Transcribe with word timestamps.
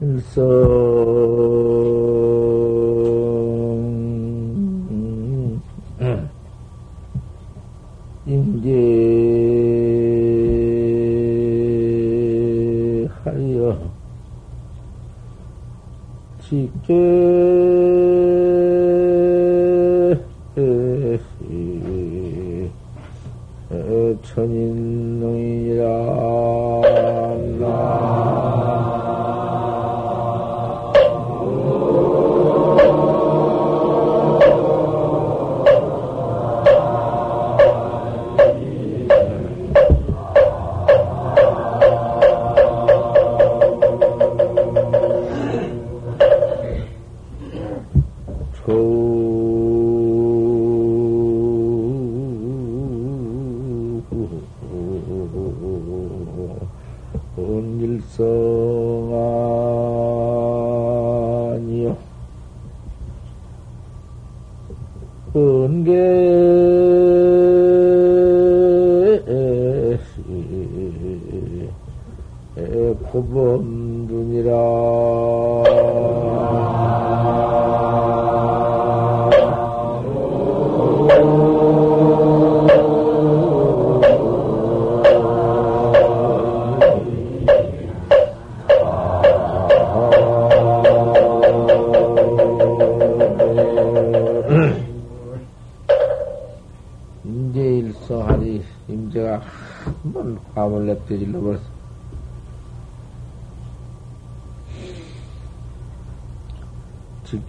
일성 0.00 0.40
인제하여 13.04 13.90
직계 16.40 17.19
뒤질러 65.84 66.20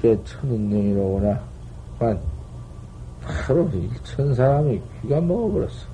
직계 0.01 0.17
천인명이로구나. 0.23 1.39
만, 1.99 2.19
바로 3.21 3.69
일천 3.69 4.33
사람이 4.33 4.81
귀가 5.01 5.21
먹어버렸어. 5.21 5.85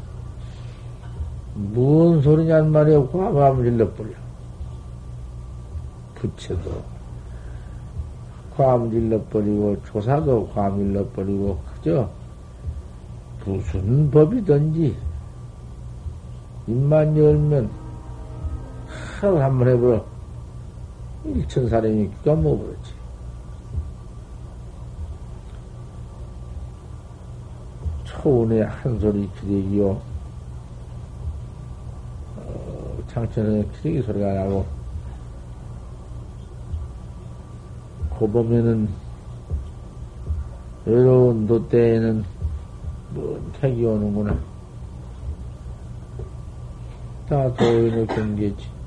무슨 1.56 2.22
소리냔 2.22 2.72
말이야. 2.72 3.06
과감을 3.08 3.66
질러버려. 3.66 4.10
부채도 6.16 6.82
과음 8.56 8.90
질러버리고, 8.90 9.76
조사도 9.84 10.50
과음 10.54 10.78
질러버리고, 10.78 11.60
그죠? 11.76 12.10
무슨 13.46 14.10
법이든지 14.10 14.96
입만 16.68 17.18
열면 17.18 17.70
하루 19.20 19.42
한 19.42 19.58
번 19.60 19.68
해버려. 19.68 20.06
일천 21.26 21.68
사람이 21.68 22.10
귀가 22.20 22.36
먹어버렸지. 22.36 22.98
초운의 28.08 28.64
한 28.64 29.00
소리 29.00 29.30
기대기요. 29.34 30.02
어, 32.38 32.98
창천의 33.10 33.68
기대기 33.74 34.02
소리가 34.02 34.34
나고, 34.34 34.66
고 38.12 38.30
보면은, 38.30 38.88
외로운 40.86 41.46
도때에는 41.46 42.24
먼 43.14 43.52
택이 43.60 43.86
오는구나. 43.86 44.38
다 47.28 47.54
도인의 47.56 48.08
경계지. 48.08 48.78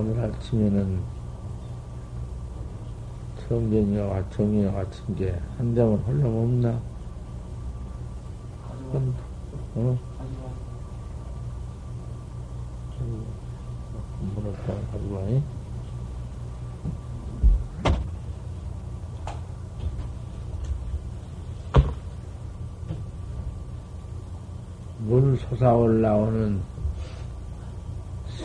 오늘 0.00 0.24
아침에는 0.24 0.98
성전이와 3.46 4.16
정이와 4.40 4.72
같은 4.72 5.14
게한 5.16 5.74
점은 5.74 5.98
홀름없나? 5.98 6.80
응? 9.76 9.98
문을 14.34 14.52
가지고 14.64 15.14
와니? 15.14 15.42
물 25.00 25.36
솟아 25.36 25.74
올라오는 25.74 26.62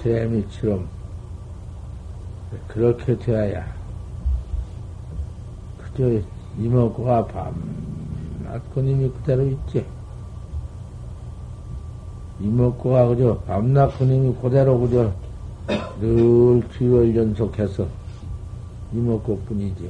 샘이처럼 0.04 0.90
그렇게 2.68 3.18
되어야 3.18 3.66
그 3.66 3.85
저 5.98 6.04
이먹고가 6.60 7.26
밤낮 7.28 8.74
끊임이 8.74 9.10
그대로 9.10 9.44
있지. 9.48 9.86
이먹고가 12.42 13.08
그저 13.08 13.38
밤낮 13.48 13.98
그님이 13.98 14.36
그대로 14.42 14.80
그저 14.80 15.12
늘 16.00 16.62
주열 16.72 17.16
연속해서 17.16 17.88
이먹고 18.94 19.40
뿐이지. 19.48 19.90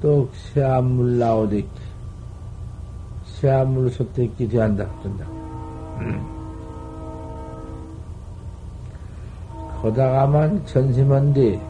또 0.00 0.28
새한물 0.32 1.18
나오듯이 1.18 1.66
새한물 3.24 3.90
섭대기 3.90 4.48
돼한다 4.48 4.88
그런다. 5.02 5.26
거다가만 9.82 10.64
전심한데 10.66 11.69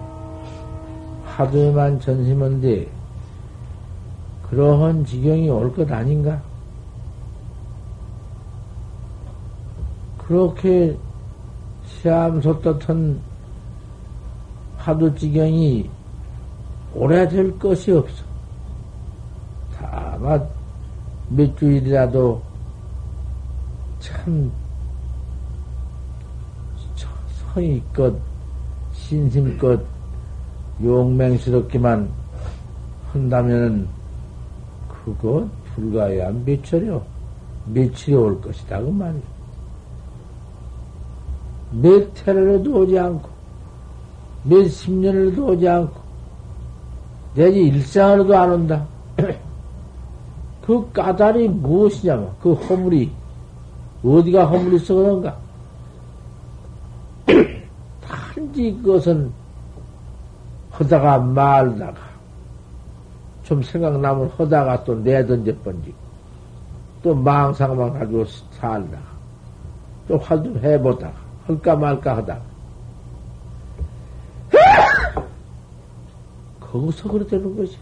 하도에만 1.41 2.01
전심한데 2.01 2.89
그러한 4.49 5.05
지경이 5.05 5.49
올 5.49 5.73
것 5.73 5.91
아닌가? 5.91 6.41
그렇게 10.19 10.97
시암소 11.87 12.61
떳한 12.61 13.21
화두지경이 14.79 15.91
오래될 16.95 17.59
것이 17.59 17.93
없어. 17.93 18.25
다만 19.77 20.49
몇 21.29 21.57
주일이라도 21.57 22.43
참 24.01 24.51
성의껏 27.53 28.15
신심껏 28.93 29.81
용맹스럽기만 30.83 32.09
한다면은 33.13 33.87
그거 34.89 35.49
불가야 35.75 36.31
며칠이요. 36.45 37.03
며칠이 37.67 38.17
올 38.17 38.41
것이다 38.41 38.81
그 38.81 38.87
말이야. 38.89 39.23
몇 41.73 42.15
태를도 42.15 42.81
오지 42.81 42.99
않고, 42.99 43.29
몇 44.45 44.67
십 44.67 44.93
년을도 44.93 45.47
오지 45.47 45.69
않고, 45.69 46.01
내지 47.35 47.61
일상으로도 47.61 48.37
안 48.37 48.51
온다. 48.51 48.87
그 50.67 50.91
까닭이 50.93 51.49
무엇이냐면, 51.49 52.31
그 52.43 52.55
허물이, 52.55 53.13
어디가 54.05 54.47
허물이 54.47 54.77
있어 54.77 54.95
그런가? 54.95 55.37
단지 58.03 58.77
그것은 58.83 59.31
하다가 60.81 61.19
말다가. 61.19 62.11
좀 63.45 63.63
생각나면 63.63 64.31
하다가 64.37 64.85
또 64.85 64.95
내던져 64.95 65.53
번지고 65.65 65.97
또 67.03 67.15
망상만 67.15 67.99
가지고 67.99 68.25
살다가 68.53 69.03
또 70.07 70.19
활동해보다가 70.19 71.15
할까 71.47 71.77
말까 71.77 72.17
하다가 72.19 72.41
거기서 76.61 77.09
그래 77.09 77.27
되는 77.27 77.57
것이. 77.57 77.77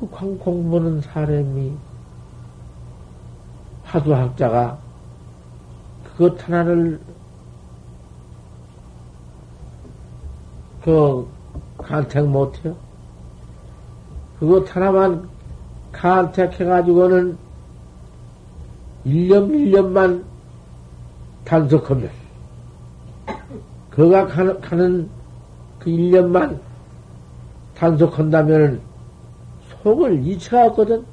그 0.00 0.06
공부는 0.38 1.00
사람이 1.00 1.76
화두학자가 3.84 4.78
그것 6.04 6.42
하나를 6.46 7.00
그 10.86 11.26
간택 11.78 12.24
못해요. 12.28 12.76
그것 14.38 14.64
하나만 14.76 15.28
간택해가지고는 15.90 17.36
1년, 19.04 19.50
1년만 19.50 20.22
단속하면, 21.44 22.08
그가 23.90 24.28
가는, 24.28 24.60
가는 24.60 25.10
그 25.80 25.90
1년만 25.90 26.60
단속한다면 27.74 28.80
속을 29.82 30.24
잊혀왔거든. 30.24 31.04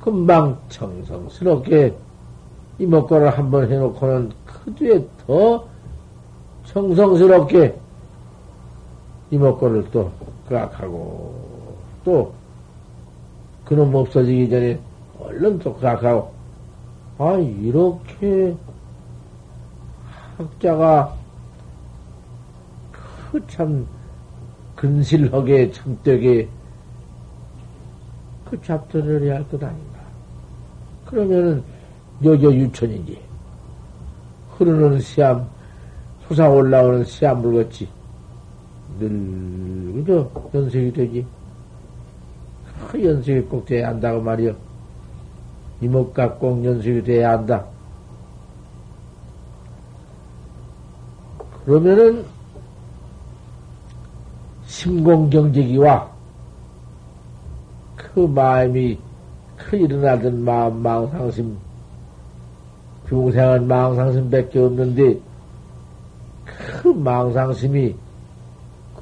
금방 0.00 0.58
청성스럽게 0.68 1.94
이목구를 2.80 3.38
한번 3.38 3.70
해놓고는 3.70 4.32
그 4.44 4.74
뒤에 4.74 5.06
더 5.24 5.64
청성스럽게 6.64 7.83
이목구를 9.34 9.90
또 9.90 10.10
그악하고 10.48 11.34
또 12.04 12.32
그놈 13.64 13.94
없어지기 13.94 14.48
전에 14.48 14.78
얼른 15.18 15.58
또 15.58 15.74
그악하고 15.74 16.32
아 17.18 17.34
이렇게 17.34 18.54
학자가 20.36 21.14
그 23.32 23.40
참 23.48 23.86
근실하게 24.76 25.72
참되게 25.72 26.48
그 28.48 28.60
잡들을 28.62 29.22
해야 29.22 29.36
할 29.36 29.48
것 29.48 29.62
아닌가. 29.62 29.98
그러면은 31.06 31.62
여저 32.22 32.52
유천이지. 32.52 33.18
흐르는 34.50 35.00
시암, 35.00 35.48
솟아 36.28 36.48
올라오는 36.48 37.04
시암 37.04 37.42
물 37.42 37.64
같이 37.64 37.88
늘 38.98 40.04
그저 40.04 40.30
연색이 40.54 40.92
되지. 40.92 41.26
그 42.88 43.04
연색이 43.04 43.40
꼭 43.42 43.64
돼야 43.64 43.88
한다고 43.88 44.20
말이여 44.20 44.54
이목과 45.80 46.34
꼭 46.34 46.64
연색이 46.64 47.02
돼야 47.02 47.32
한다. 47.32 47.64
그러면은 51.64 52.24
심공경제기와 54.66 56.10
그 57.96 58.20
마음이 58.20 58.98
그 59.56 59.76
일어나던 59.76 60.44
마음, 60.44 60.82
망상심, 60.82 61.56
중생은 63.08 63.66
망상심 63.66 64.30
밖에 64.30 64.58
없는데, 64.58 65.18
그 66.44 66.88
망상심이 66.88 67.94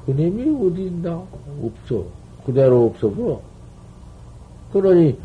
그님이 0.05 0.67
어디 0.67 0.85
있나? 0.87 1.23
없어. 1.61 2.03
그대로 2.45 2.87
없어, 2.87 3.07
뭐. 3.07 3.41
그러니, 4.73 5.17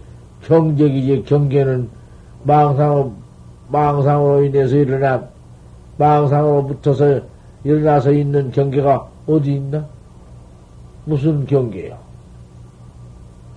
경제기제 0.45 1.23
경계는 1.23 1.89
망상, 2.45 3.15
망상으로 3.69 4.45
인해서 4.45 4.77
일어난, 4.77 5.29
망상으로 5.97 6.67
붙어서 6.67 7.21
일어나서 7.65 8.13
있는 8.13 8.53
경계가 8.53 9.09
어디 9.27 9.55
있나? 9.55 9.85
무슨 11.05 11.45
경계요? 11.47 11.99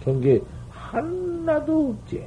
경계 0.03 0.41
하나도 0.71 1.89
없지. 1.89 2.23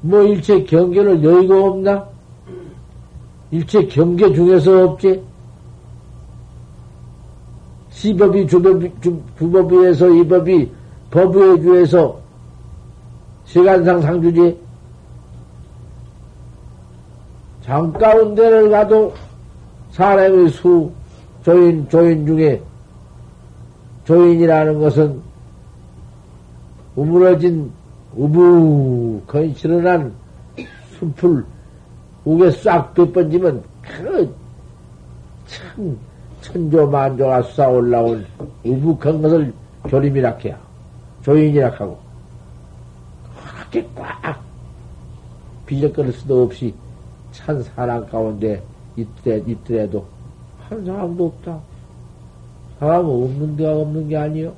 뭐 0.00 0.22
일체 0.22 0.62
경계를 0.64 1.22
여의가 1.22 1.64
없나? 1.64 2.08
일체 3.50 3.86
경계 3.86 4.32
중에서 4.32 4.84
없지? 4.84 5.22
시법이 7.96 8.46
주법이, 8.46 8.92
주, 9.00 9.18
주법에서 9.38 10.10
이법이 10.10 10.70
법에 11.10 11.60
주에서 11.62 12.20
시간상 13.46 14.02
상주지? 14.02 14.58
장 17.62 17.90
가운데를 17.94 18.68
가도 18.68 19.14
사람의 19.92 20.50
수, 20.50 20.90
조인, 21.42 21.88
조인 21.88 22.26
중에 22.26 22.60
조인이라는 24.04 24.78
것은 24.78 25.20
우물어진 26.96 27.72
우부건 28.14 29.54
실어난 29.54 30.12
숲을 30.98 31.44
우게 32.24 32.50
싹 32.50 32.92
덮번지면 32.94 33.62
그 33.82 34.46
참 35.46 35.98
천조 36.46 36.86
만조가 36.86 37.42
쏴 37.42 37.74
올라온 37.74 38.24
우북한 38.64 39.20
것을 39.20 39.52
조림이라 39.90 40.36
해야 40.44 40.58
조인이라 41.22 41.70
하고 41.70 41.98
그렇게 43.56 43.88
꽉 43.96 44.40
비적거릴 45.66 46.12
수도 46.12 46.44
없이 46.44 46.72
찬 47.32 47.60
사람 47.62 48.06
가운데 48.06 48.62
있더라도 48.96 50.06
한 50.68 50.84
사람도 50.84 51.26
없다. 51.26 51.60
사람 52.78 53.06
없는 53.06 53.56
데가 53.56 53.76
없는 53.76 54.08
게 54.08 54.16
아니요. 54.16 54.52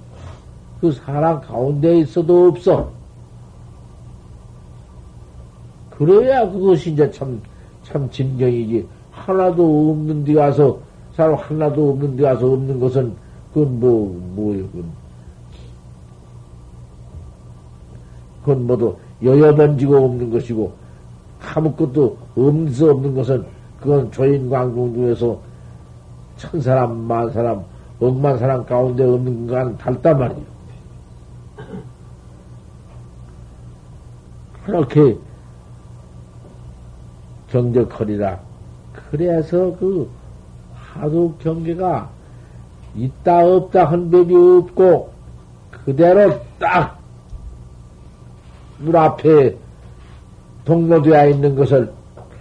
그 0.80 0.92
사람 0.92 1.40
가운데 1.40 1.98
있어도 1.98 2.48
없어. 2.48 2.90
그래야 5.90 6.48
그것이 6.48 6.92
이제 6.92 7.10
참, 7.10 7.40
참 7.82 8.08
진경이지. 8.10 8.86
하나도 9.10 9.90
없는 9.90 10.24
데 10.24 10.34
가서, 10.34 10.78
사람 11.18 11.34
하나도 11.34 11.90
없는 11.90 12.16
데 12.16 12.22
가서 12.22 12.46
없는 12.52 12.78
것은, 12.78 13.12
그건 13.52 13.80
뭐, 13.80 14.16
뭐예요, 14.36 14.64
그건. 14.68 14.84
그건 18.40 18.66
모두 18.68 18.96
여여 19.24 19.56
번지고 19.56 19.96
없는 19.96 20.30
것이고, 20.30 20.72
아무것도 21.40 22.16
없는 22.36 22.72
수 22.72 22.88
없는 22.88 23.16
것은, 23.16 23.44
그건 23.80 24.12
조인광궁 24.12 24.94
중에서 24.94 25.40
천 26.36 26.60
사람, 26.60 26.96
만 26.96 27.28
사람, 27.32 27.64
억만 27.98 28.38
사람 28.38 28.64
가운데 28.64 29.02
없는 29.02 29.48
건 29.48 29.76
달단 29.76 30.20
말이에요. 30.20 30.42
그렇게 34.64 35.18
경적거리라. 37.50 38.38
그래서 39.10 39.74
그 39.80 40.08
하도 40.98 41.34
경계가 41.40 42.10
있다 42.96 43.46
없다 43.46 43.84
한 43.86 44.10
법이 44.10 44.34
없고 44.34 45.12
그대로 45.70 46.40
딱 46.58 46.98
물 48.78 48.96
앞에 48.96 49.56
동로되어 50.64 51.28
있는 51.30 51.54
것을 51.56 51.92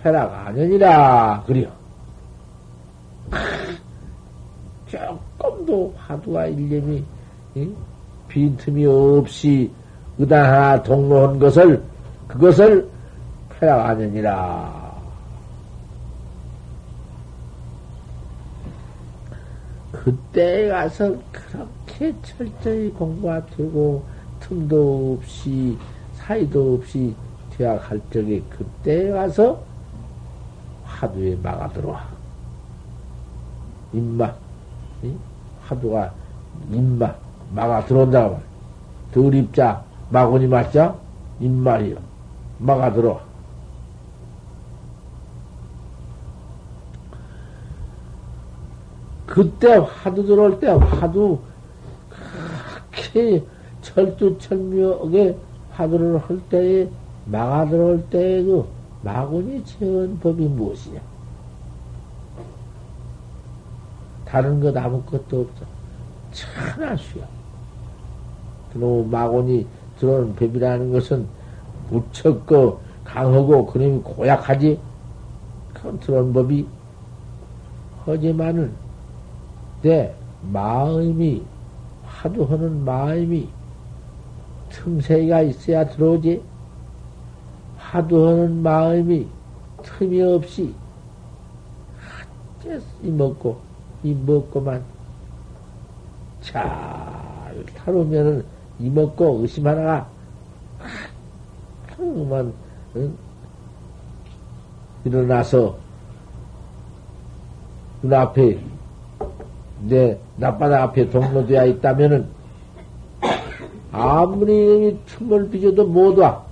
쾌락 0.03 0.47
아니니라 0.47 1.43
그려. 1.45 1.67
조금도 4.87 5.93
화두와 5.97 6.45
일념이 6.47 7.03
빈틈이 8.27 8.85
없이 8.85 9.69
의단 10.17 10.45
하나 10.45 10.83
동로한 10.83 11.39
것을 11.39 11.81
그것을 12.27 12.87
쾌락 13.59 13.89
아니니라. 13.89 14.86
그때에 20.07 20.69
가서 20.69 21.17
그렇게 21.33 22.15
철저히 22.21 22.89
공부가 22.91 23.45
되고 23.47 24.05
틈도 24.39 25.17
없이 25.19 25.77
사이도 26.13 26.75
없이 26.75 27.13
되어갈 27.51 27.99
적에 28.09 28.41
그때에 28.49 29.11
가서 29.11 29.61
화두에 30.85 31.35
막아 31.43 31.67
들어와. 31.73 32.07
입마, 33.91 34.33
화두가 35.63 36.13
입마, 36.71 37.13
막아 37.51 37.83
들어온다고 37.85 38.35
말. 38.35 38.41
덜입자, 39.11 39.83
마구니 40.09 40.47
맞자? 40.47 40.95
입말이요. 41.41 41.97
막아 42.59 42.93
들어. 42.93 43.19
그때 49.37 49.75
화두 49.75 50.25
들어올 50.25 50.59
때 50.59 50.65
화두 50.65 51.37
그렇게 52.89 53.45
철두철미하게 53.83 55.37
화두를 55.73 56.17
할 56.17 56.39
때에 56.49 56.89
막아 57.25 57.69
들어올 57.69 58.03
때에 58.09 58.41
그 58.41 58.67
마군이 59.03 59.63
채운 59.63 60.17
법이 60.17 60.43
무엇이냐? 60.47 60.99
다른 64.25 64.59
것 64.59 64.75
아무것도 64.75 65.41
없어. 65.41 65.65
천하수야. 66.31 67.27
그놈 68.73 69.11
마군이 69.11 69.67
들어오는 69.99 70.35
법이라는 70.35 70.91
것은 70.91 71.27
무척 71.91 72.43
강하고 73.03 73.67
그놈이 73.67 74.01
고약하지? 74.01 74.79
그런 75.75 75.99
들어온 75.99 76.33
법이 76.33 76.65
하지만은 78.03 78.86
내 79.81 80.13
마음이 80.51 81.45
화두하는 82.05 82.83
마음이 82.83 83.49
틈새가 84.69 85.41
있어야 85.41 85.87
들어오지. 85.87 86.41
화두하는 87.77 88.61
마음이 88.61 89.27
틈이 89.83 90.21
없이 90.21 90.73
이 93.01 93.09
먹고 93.09 93.57
이 94.03 94.13
먹고만 94.13 94.83
잘 96.41 97.65
타놓으면은 97.75 98.45
이 98.79 98.89
먹고 98.89 99.39
의심 99.41 99.65
하나가 99.65 100.07
응? 102.95 103.17
일어나서 105.03 105.77
눈앞에 108.01 108.59
내 109.81 110.17
낮바닥 110.37 110.81
앞에 110.81 111.09
동로되어 111.09 111.65
있다면은 111.67 112.27
아무리 113.91 114.97
틈을 115.05 115.49
빚어도 115.49 115.85
못 115.85 116.17
와. 116.17 116.43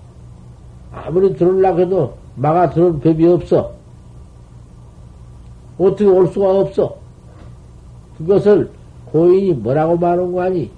아무리 0.94 1.36
들어올라 1.36 1.76
해도 1.76 2.16
막아 2.36 2.70
들어올 2.70 3.00
법이 3.00 3.26
없어. 3.28 3.74
어떻게 5.78 6.06
올 6.06 6.28
수가 6.28 6.60
없어. 6.60 6.98
그것을 8.18 8.70
고인이 9.06 9.54
뭐라고 9.54 9.98
말한 9.98 10.32
거 10.32 10.42
아니? 10.42 10.72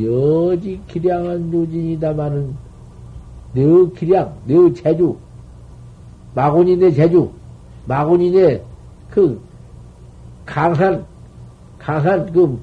여지 0.00 0.80
기량한 0.88 1.52
유진이다마는 1.52 2.56
내 3.52 3.62
기량, 3.96 4.34
내 4.46 4.72
재주, 4.72 5.16
마군이 6.34 6.76
내 6.76 6.90
재주, 6.90 7.30
마군이 7.86 8.30
내그 8.30 9.40
강한 10.44 11.04
강한 11.84 12.32
그 12.32 12.58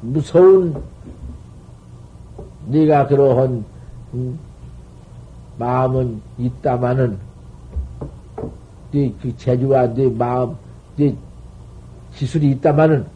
무서운 0.00 0.80
네가 2.66 3.08
그러한 3.08 3.64
음, 4.14 4.38
마음은 5.58 6.22
있다마는 6.38 7.18
네그 8.92 9.36
재주와 9.36 9.92
네 9.94 10.08
마음, 10.08 10.56
네 10.94 11.16
기술이 12.14 12.52
있다마는 12.52 13.06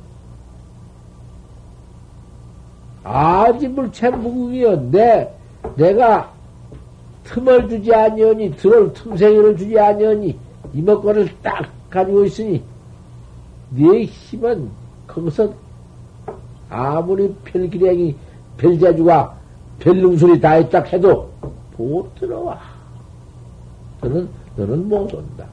아지물체 3.05 4.11
무궁이여 4.11 4.91
내 4.91 5.33
내가 5.77 6.33
틈을 7.25 7.69
주지 7.69 7.95
아니하니 7.95 8.57
들을 8.57 8.93
틈새기를 8.93 9.57
주지 9.57 9.79
아니하니 9.79 10.37
이먹거를 10.75 11.29
딱 11.43 11.71
가지고 11.89 12.25
있으니 12.25 12.61
네 13.71 14.05
힘은 14.05 14.69
거기서 15.07 15.53
아무리 16.69 17.33
별기량이 17.45 18.15
별자주가 18.57 19.37
별능술이 19.79 20.41
다 20.41 20.59
있다 20.59 20.83
해도 20.83 21.31
못 21.77 22.15
들어와. 22.17 22.61
너는 24.01 24.29
너는 24.57 24.89
못 24.89 25.13
온다. 25.15 25.47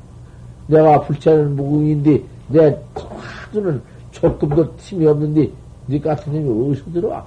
내가 0.68 1.02
불체는 1.02 1.56
무궁인데 1.56 2.24
내 2.50 2.78
화두는 2.94 3.82
조금도 4.12 4.76
팀이 4.78 5.06
없는데 5.08 5.50
네 5.86 6.00
같은 6.00 6.34
놈이 6.34 6.72
어디서 6.72 6.92
들어와? 6.92 7.26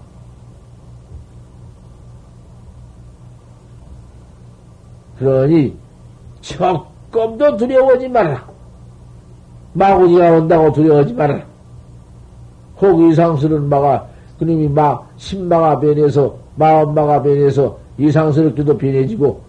그러니 5.19 5.77
조금도 6.41 7.57
두려워하지 7.57 8.09
말라. 8.09 8.51
마구니가 9.73 10.33
온다고 10.33 10.73
두려워하지 10.73 11.13
말아라. 11.15 11.45
혹 12.81 13.01
이상스러운 13.03 13.69
마가, 13.69 14.09
그놈이 14.39 14.69
막, 14.69 15.11
신마가 15.17 15.79
변해서, 15.81 16.37
마음마가 16.57 17.23
변해서, 17.23 17.79
이상스럽게도 17.99 18.79
변해지고, 18.79 19.41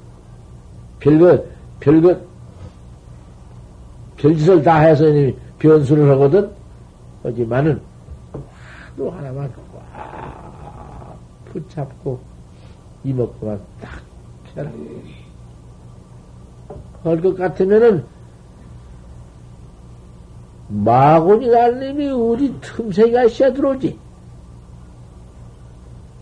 별것, 1.00 1.46
별것, 1.80 2.20
별짓을 4.18 4.62
다 4.62 4.80
해서 4.80 5.06
변수를 5.60 6.12
하거든? 6.12 6.52
하지만은, 7.24 7.82
하도 8.34 9.10
하나만 9.12 9.52
꽉 9.74 11.18
붙잡고, 11.46 12.20
이먹고만 13.04 13.60
딱 13.80 14.02
해라. 14.56 14.70
할것 17.04 17.38
같으면은, 17.38 18.04
마군이라는 20.72 21.80
놈이 21.80 22.12
우리 22.12 22.56
틈새가 22.62 23.26
있어야 23.26 23.52
들어오지. 23.54 24.00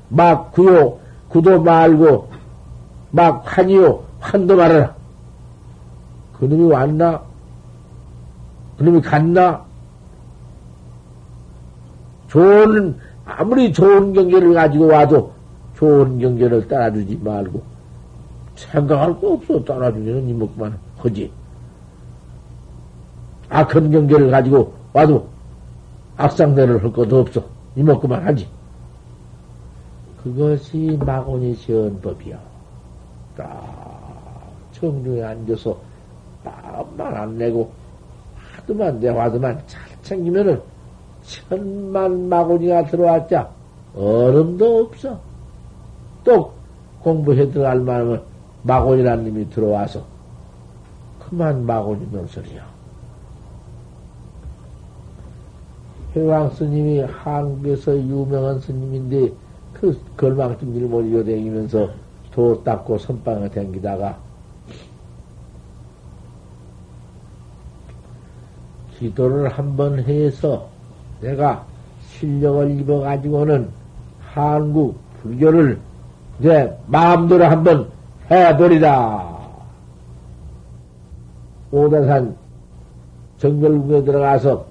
막 0.10 0.52
구요, 0.52 1.00
구도 1.30 1.62
말고, 1.62 2.30
막 3.12 3.44
환이요, 3.46 4.04
환도 4.20 4.56
말아라. 4.56 4.96
그놈이 6.40 6.72
왔나? 6.72 7.22
그놈이 8.80 9.02
갔나? 9.02 9.64
좋은, 12.28 12.98
아무리 13.26 13.72
좋은 13.72 14.14
경계를 14.14 14.54
가지고 14.54 14.88
와도 14.88 15.32
좋은 15.76 16.20
경계를 16.20 16.68
따라주지 16.68 17.20
말고, 17.24 17.62
생각할 18.56 19.20
거 19.20 19.34
없어. 19.34 19.64
따라주기는 19.64 20.28
이먹만 20.28 20.78
하지. 20.98 21.32
악한 23.50 23.92
경계를 23.92 24.32
가지고 24.32 24.74
와도 24.94 25.28
악상대를 26.18 26.84
할 26.84 26.92
것도 26.92 27.20
없어. 27.20 27.44
이먹고만 27.76 28.26
하지. 28.26 28.48
그것이 30.24 30.98
마곤이 31.00 31.56
지은 31.56 32.02
법이야. 32.02 32.38
딱 33.38 34.52
정중에 34.74 35.24
앉아서 35.24 35.78
마음만 36.44 37.16
안 37.16 37.38
내고 37.38 37.72
하도만 38.36 39.00
내와도만 39.00 39.62
잘 39.68 39.82
챙기면은 40.04 40.62
천만 41.24 42.28
마곤이가 42.28 42.86
들어왔자 42.86 43.50
얼음도 43.96 44.80
없어. 44.82 45.20
또 46.24 46.52
공부해 47.02 47.50
들어갈 47.50 47.80
만하면 47.80 48.22
마곤이라는 48.64 49.24
놈이 49.26 49.50
들어와서 49.50 50.04
그만 51.20 51.66
넌 52.12 52.28
소리야. 52.28 52.79
회왕 56.16 56.50
스님이 56.52 57.02
한국에서 57.02 57.96
유명한 57.96 58.60
스님인데 58.60 59.32
그 59.74 60.00
걸망증 60.18 60.76
일못 60.76 61.06
이어다니면서 61.06 61.90
도 62.32 62.64
닦고 62.64 62.98
선방에 62.98 63.50
댕기다가 63.50 64.18
기도를 68.98 69.50
한번 69.50 70.00
해서 70.00 70.68
내가 71.22 71.66
실력을 72.08 72.72
입어가지고는 72.80 73.70
한국 74.20 74.98
불교를 75.22 75.80
내 76.40 76.74
마음대로 76.88 77.46
한번 77.46 77.90
해버리다. 78.30 79.38
오대산 81.72 82.36
정결국에 83.38 84.04
들어가서 84.04 84.66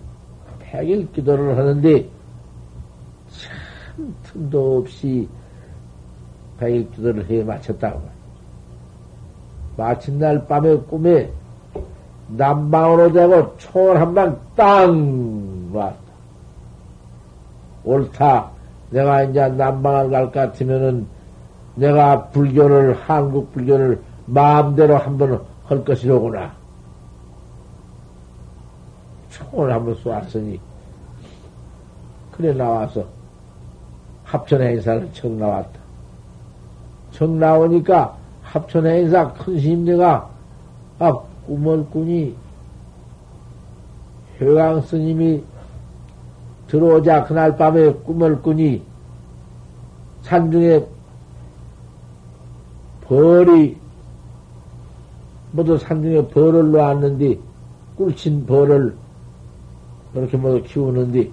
백일 0.70 1.10
기도를 1.12 1.56
하는데 1.56 2.06
참 3.30 4.14
틈도 4.25 4.78
없이 4.78 5.28
백일 6.58 6.90
기도를 6.92 7.28
해 7.28 7.42
마쳤다고. 7.42 8.00
마친 9.76 10.18
날 10.18 10.46
밤에 10.46 10.76
꿈에 10.76 11.30
남방으로 12.28 13.12
되고 13.12 13.56
초월 13.58 13.98
한방 14.00 14.38
땅 14.56 15.70
왔다. 15.72 15.98
옳다. 17.84 18.50
내가 18.90 19.22
이제 19.22 19.48
남방을 19.48 20.10
갈 20.10 20.25
것 20.26 20.32
같으면은 20.32 21.06
내가 21.76 22.25
불교를, 22.30 22.94
한국 23.06 23.52
불교를 23.52 24.00
마음대로 24.26 24.96
한번 24.96 25.42
할 25.66 25.84
것이로구나. 25.84 26.57
총을 29.38 29.73
한번 29.73 29.95
쏘았으니, 29.97 30.61
그래 32.33 32.52
나와서 32.52 33.04
합천 34.25 34.61
행사를 34.61 35.09
청 35.12 35.38
나왔다. 35.38 35.78
청 37.12 37.38
나오니까 37.38 38.16
합천 38.42 38.87
행사 38.87 39.33
큰 39.33 39.59
스님네가 39.59 40.28
아 40.99 41.12
꿈을 41.47 41.85
꾸니 41.87 42.37
효강 44.40 44.83
스님이 44.83 45.42
들어오자 46.68 47.25
그날 47.25 47.57
밤에 47.57 47.92
꿈을 47.92 48.40
꾸니 48.40 48.83
산중에 50.23 50.85
벌이 53.02 53.76
모두 55.52 55.78
산중에 55.78 56.28
벌을 56.28 56.71
놓았는데 56.71 57.38
꿀친 57.97 58.47
벌을 58.47 58.95
그렇게 60.18 60.37
모두 60.37 60.62
키우는데 60.64 61.30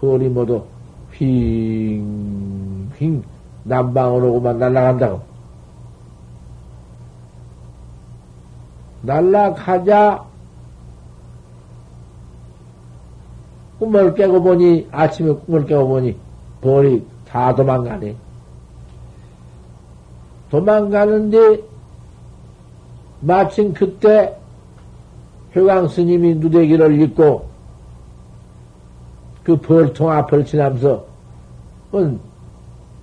벌이 0.00 0.28
모두 0.28 0.64
휙휙 1.12 2.02
남방으로만 3.62 4.58
날아간다고. 4.58 5.22
날아가자 9.02 10.24
꿈을 13.78 14.14
깨고 14.14 14.42
보니 14.42 14.88
아침에 14.90 15.32
꿈을 15.32 15.66
깨고 15.66 15.86
보니 15.86 16.16
벌이 16.60 17.06
다 17.28 17.54
도망가네. 17.54 18.16
도망가는데 20.50 21.62
마침 23.20 23.72
그때 23.72 24.36
효강 25.54 25.86
스님이 25.88 26.34
누대기를 26.34 27.00
입고 27.00 27.53
그 29.44 29.54
벌통 29.56 30.10
앞을 30.10 30.44
지나면서 30.46 31.04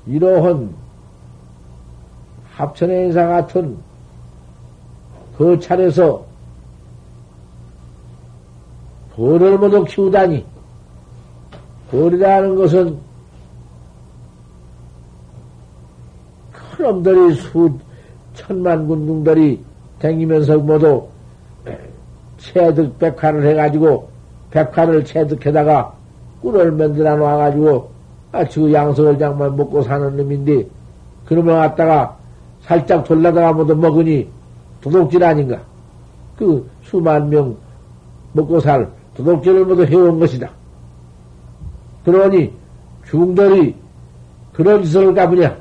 이러한 0.07 0.74
합천의 2.51 3.05
인사 3.05 3.27
같은 3.27 3.77
그 5.38 5.60
차례에서 5.60 6.25
벌을 9.15 9.57
모두 9.57 9.83
키우다니 9.86 10.45
벌이라는 11.91 12.55
것은 12.55 12.98
큰 16.51 16.86
놈들이 16.86 17.36
수 17.36 17.77
천만 18.33 18.88
군중들이 18.88 19.63
댕기면서 20.00 20.57
모두 20.57 21.07
체득 22.38 22.98
백화를 22.98 23.45
해가지고 23.48 24.10
백화를 24.50 25.05
체득해다가 25.05 26.00
꿀을 26.41 26.71
만들어 26.71 27.15
놔가지고 27.15 27.89
아, 28.31 28.45
저 28.45 28.71
양석을 28.71 29.19
장만 29.19 29.55
먹고 29.55 29.81
사는 29.81 30.15
놈인데 30.15 30.65
그러면 31.25 31.57
왔다가 31.57 32.17
살짝 32.62 33.03
돌라다가 33.03 33.53
모두 33.53 33.75
먹으니 33.75 34.27
도둑질 34.81 35.24
아닌가? 35.24 35.60
그 36.38 36.67
수만 36.83 37.29
명 37.29 37.55
먹고 38.33 38.60
살 38.60 38.89
도둑질을 39.15 39.65
모두 39.65 39.86
해온 39.86 40.19
것이다. 40.19 40.50
그러니 42.05 42.51
중들이 43.05 43.75
그런 44.53 44.83
짓을 44.83 45.13
까부냐? 45.13 45.57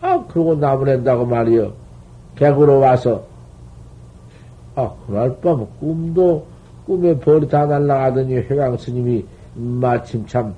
아, 0.00 0.24
그러고 0.26 0.54
나무낸다고 0.54 1.26
말이여. 1.26 1.72
객으로 2.36 2.80
와서, 2.80 3.22
아, 4.74 4.90
그날 5.06 5.36
밤 5.40 5.66
꿈도, 5.78 6.46
꿈에 6.86 7.16
벌이 7.18 7.46
다 7.48 7.66
날라가더니 7.66 8.34
회강 8.36 8.76
스님이 8.76 9.24
마침 9.54 10.26
참, 10.26 10.54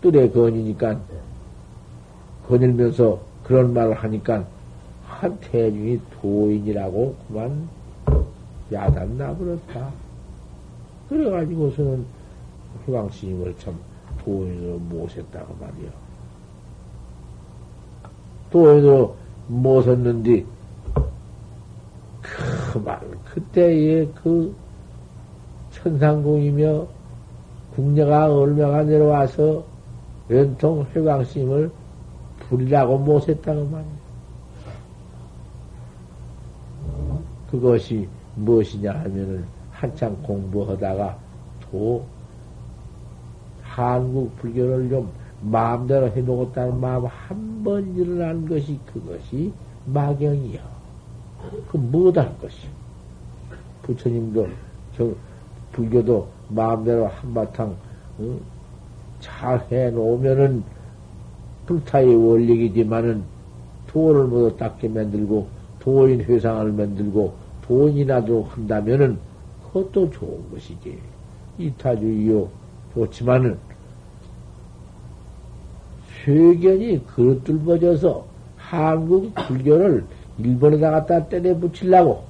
뜰에 0.00 0.30
건이니까, 0.30 1.00
거닐면서 2.46 3.20
그런 3.44 3.72
말을 3.74 3.94
하니까, 3.94 4.44
한 5.06 5.38
태중이 5.40 6.00
도인이라고 6.20 7.16
그만 7.26 7.68
야단 8.72 9.16
나버렸다. 9.16 9.90
그래가지고서는 11.08 12.04
회강 12.86 13.10
스님을 13.10 13.56
참 13.58 13.74
도인으로 14.22 14.78
모셨다고 14.78 15.56
말이요. 15.58 15.90
도인으로 18.50 19.16
모셨는데, 19.48 20.44
그 22.22 22.78
말, 22.78 23.00
그때의 23.24 24.10
그 24.14 24.54
천상궁이며 25.72 26.86
국녀가 27.78 28.26
얼마가 28.34 28.82
내려와서 28.82 29.62
연통 30.28 30.84
회광심을 30.96 31.70
불이라고 32.40 32.98
모셨다고 32.98 33.66
말이야. 33.66 33.98
그것이 37.48 38.08
무엇이냐 38.34 38.90
하면은 38.90 39.44
한참 39.70 40.20
공부하다가 40.24 41.16
또 41.70 42.04
한국 43.62 44.36
불교를 44.38 44.90
좀 44.90 45.08
마음대로 45.40 46.08
해놓겠다는 46.08 46.80
마음 46.80 47.06
한 47.06 47.62
번 47.62 47.94
일어난 47.96 48.48
것이 48.48 48.78
그것이 48.86 49.52
마경이요. 49.86 50.60
그 51.70 51.76
못할 51.76 52.36
것이. 52.40 52.66
부처님도 53.82 54.48
저 54.96 55.10
불교도 55.72 56.37
마음대로 56.48 57.06
한바탕 57.06 57.76
어? 58.18 58.38
잘 59.20 59.64
해놓으면은 59.70 60.62
불타의 61.66 62.14
원력이지만은 62.14 63.22
도를 63.86 64.24
모두 64.24 64.56
닦게 64.56 64.88
만들고 64.88 65.48
도인 65.80 66.20
회상을 66.22 66.72
만들고 66.72 67.34
돈이라도 67.62 68.44
한다면은 68.44 69.18
그것도 69.66 70.10
좋은 70.10 70.50
것이지. 70.50 70.98
이타주의요 71.58 72.48
좋지만은 72.94 73.58
세견이 76.24 77.06
그릇들 77.06 77.58
버져서 77.60 78.26
한국 78.56 79.34
불교를 79.34 80.04
일본에다 80.38 80.90
갖다 80.90 81.26
때려 81.28 81.56
붙이려고, 81.56 82.24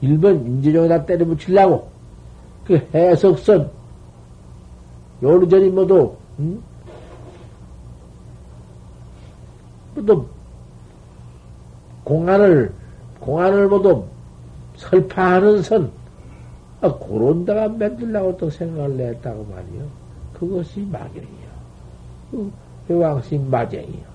일본 0.00 0.46
임재정에다 0.46 1.06
때려 1.06 1.24
붙이려고, 1.24 1.88
그 2.70 2.76
해석선, 2.94 3.68
요리전이 5.20 5.70
모두, 5.70 6.14
응? 6.38 6.62
모두, 9.96 10.24
공안을, 12.04 12.72
공안을 13.18 13.66
모두 13.66 14.04
설파하는 14.76 15.62
선, 15.62 15.90
아, 16.80 16.96
그런 16.96 17.44
데가 17.44 17.66
만들려고 17.66 18.36
또 18.36 18.48
생각을 18.48 18.96
냈다고 18.96 19.46
말이요. 19.46 19.88
그것이 20.34 20.82
막연이요. 20.82 21.50
그 22.30 22.52
회왕신 22.88 23.50
마쟁이요. 23.50 24.06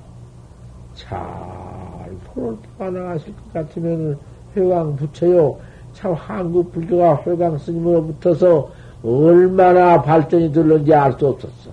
잘 0.94 2.10
포를 2.28 2.58
떠나가실 2.78 3.36
것 3.36 3.52
같으면 3.52 4.18
회왕 4.56 4.96
부처요. 4.96 5.60
참 5.96 6.14
한국 6.14 6.72
불교가 6.72 7.24
회왕 7.24 7.58
스님으로 7.58 8.06
붙어서 8.06 8.70
얼마나 9.04 10.02
발전이 10.02 10.52
들는지 10.52 10.94
알 10.94 11.14
수 11.18 11.28
없었어. 11.28 11.72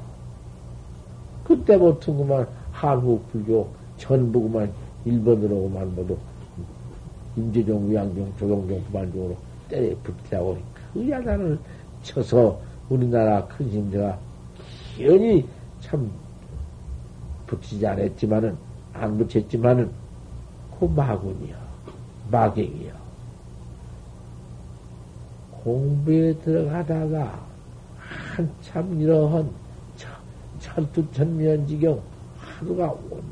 그때부터 1.45 2.15
그만 2.15 2.47
한국 2.71 3.31
불교 3.31 3.69
전부 3.99 4.43
그만 4.43 4.71
일본으로만 5.05 5.95
모두 5.95 6.17
임재종, 7.37 7.91
위양종, 7.91 8.33
조동종 8.39 8.83
그만종으로 8.91 9.37
때려 9.69 9.95
붙이라고 10.03 10.59
그 10.95 11.11
야단을 11.11 11.59
쳐서 12.03 12.59
우리나라 12.89 13.45
큰 13.47 13.69
힘제가 13.69 14.19
기연히 14.95 15.47
참 15.81 16.11
붙이지 17.47 17.87
않았지만은, 17.87 18.57
안 18.95 19.19
붙였지만은, 19.19 19.91
그 20.79 20.85
마군이요. 20.85 21.57
마경이요. 22.31 23.02
공부에 25.63 26.35
들어가다가 26.39 27.41
한참 27.97 29.01
이러한 29.01 29.49
천투천면지경 30.59 32.01
하루가 32.39 32.91
온 32.91 33.23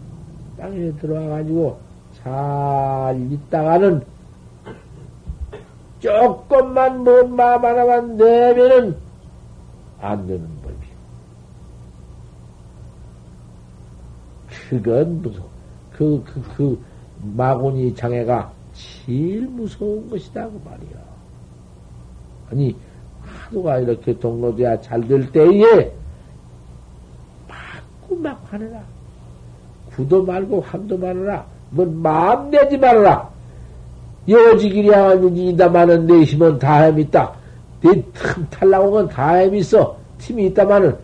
땅에 0.56 0.92
들어와가지고 0.92 1.78
잘 2.22 3.20
있다가는 3.30 4.04
조금만 6.00 7.04
뭔 7.04 7.36
마음 7.36 7.64
하나만 7.64 8.16
내면은 8.16 8.96
안 10.00 10.26
되는 10.26 10.46
법이요. 10.62 10.90
그건 14.68 15.22
무슨 15.22 15.42
그, 15.92 16.24
그, 16.24 16.42
그, 16.56 16.84
마구니 17.22 17.94
장애가 17.94 18.50
제일 18.72 19.46
무서운 19.46 20.08
것이다, 20.08 20.48
그 20.48 20.60
말이야. 20.64 21.09
아니, 22.50 22.74
하도가 23.22 23.78
이렇게 23.78 24.18
동로돼야 24.18 24.80
잘 24.80 25.00
될 25.06 25.30
때에, 25.32 25.92
자꾸 27.48 28.16
막 28.16 28.40
화내라. 28.50 28.82
구도 29.94 30.22
말고 30.24 30.60
환도 30.60 30.96
말아라. 30.98 31.44
뭔 31.70 32.00
마음 32.02 32.50
내지 32.50 32.76
말아라. 32.78 33.28
여지기랴 34.28 35.14
이다마는 35.14 36.06
내 36.06 36.22
힘은 36.22 36.58
다햄 36.58 36.98
있다. 36.98 37.32
내 37.82 38.02
틈 38.12 38.46
탈라고 38.50 38.90
건 38.90 39.08
다햄 39.08 39.54
있어. 39.54 39.96
팀이 40.18 40.46
있다마는 40.46 40.96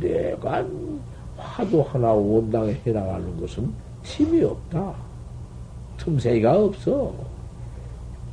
내가 0.00 0.64
화도 1.36 1.82
하나 1.82 2.12
원당에 2.12 2.78
해나가는 2.86 3.40
것은 3.40 3.72
팀이 4.02 4.42
없다. 4.44 4.92
틈새가 5.98 6.58
없어. 6.64 7.12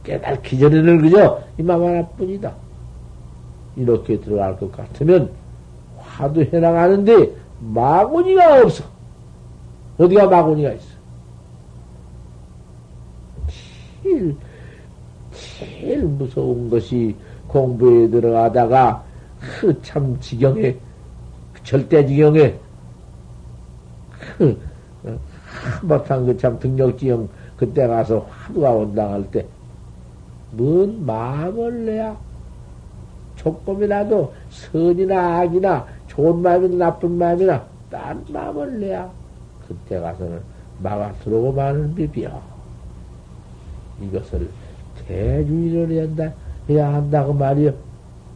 깨달기 0.04 0.60
전에는 0.60 1.02
그저 1.02 1.42
이맘 1.58 1.84
하나뿐이다. 1.84 2.54
이렇게 3.76 4.20
들어갈 4.20 4.58
것 4.58 4.72
같으면 4.72 5.30
화도 5.98 6.44
해나가는데 6.44 7.32
마구니가 7.60 8.62
없어. 8.62 8.84
어디가 9.98 10.28
마구니가 10.28 10.72
있어? 10.74 11.00
제일, 14.04 14.36
제일 15.32 16.04
무서운 16.04 16.70
것이 16.70 17.16
공부에 17.48 18.10
들어가다가 18.10 19.04
그 19.40 19.82
참 19.82 20.18
지경에, 20.20 20.76
절대 21.64 22.06
지경에, 22.06 22.56
그, 24.38 24.60
한바탕 25.82 26.26
그참 26.26 26.60
등력 26.60 26.98
지경 26.98 27.28
그때 27.58 27.88
가서 27.88 28.20
화두가 28.30 28.72
온당할 28.72 29.30
때, 29.32 29.46
뭔 30.52 31.06
마음을 31.06 31.86
내야 31.86 32.18
조금이라도 33.36 34.34
선이나 34.50 35.40
악이나 35.40 35.88
좋은 36.08 36.42
마음이나 36.42 36.86
나쁜 36.86 37.12
마음이나 37.12 37.66
딴 37.90 38.26
마음을 38.30 38.80
내야 38.80 39.12
그때 39.68 40.00
가서는 40.00 40.42
막아 40.82 41.14
들어오고 41.24 41.52
마는 41.54 41.94
비비야. 41.96 42.42
이것을 44.02 44.50
대주의를 45.08 45.92
해야 45.92 46.04
한다, 46.04 46.34
해야 46.70 46.94
한다고 46.94 47.34
말이요. 47.34 47.74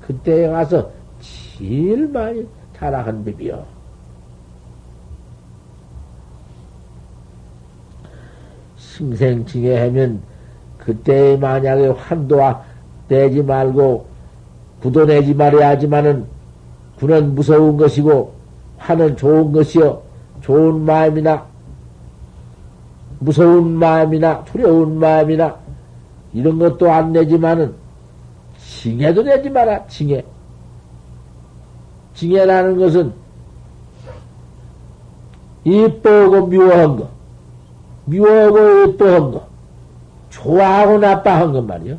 그때에 0.01 0.47
가서 0.47 0.91
제일 1.19 2.07
많이 2.07 2.45
타락한 2.75 3.23
비비요. 3.23 3.65
심생칭에 8.77 9.79
하면 9.79 10.21
그때 10.85 11.37
만약에 11.37 11.87
환도와 11.87 12.63
내지 13.07 13.41
말고 13.41 14.05
구도 14.81 15.05
내지 15.05 15.33
말아야 15.33 15.69
하지만은 15.69 16.25
구는 16.97 17.35
무서운 17.35 17.77
것이고 17.77 18.33
화는 18.77 19.17
좋은 19.17 19.51
것이요. 19.51 20.01
좋은 20.41 20.81
마음이나 20.81 21.45
무서운 23.19 23.71
마음이나 23.73 24.43
두려운 24.43 24.99
마음이나 24.99 25.55
이런 26.33 26.59
것도 26.59 26.91
안 26.91 27.13
내지만은 27.13 27.73
징해도 28.57 29.23
내지 29.23 29.49
마라. 29.49 29.87
징해. 29.87 30.23
징해라는 32.15 32.77
것은 32.77 33.13
이뻐하고 35.63 36.47
미워한 36.47 36.97
거 36.97 37.09
미워하고 38.05 38.91
이뻐한 38.91 39.31
거 39.31 39.52
좋아하고 40.33 40.97
나빠한 40.97 41.53
것 41.53 41.61
말이요. 41.63 41.97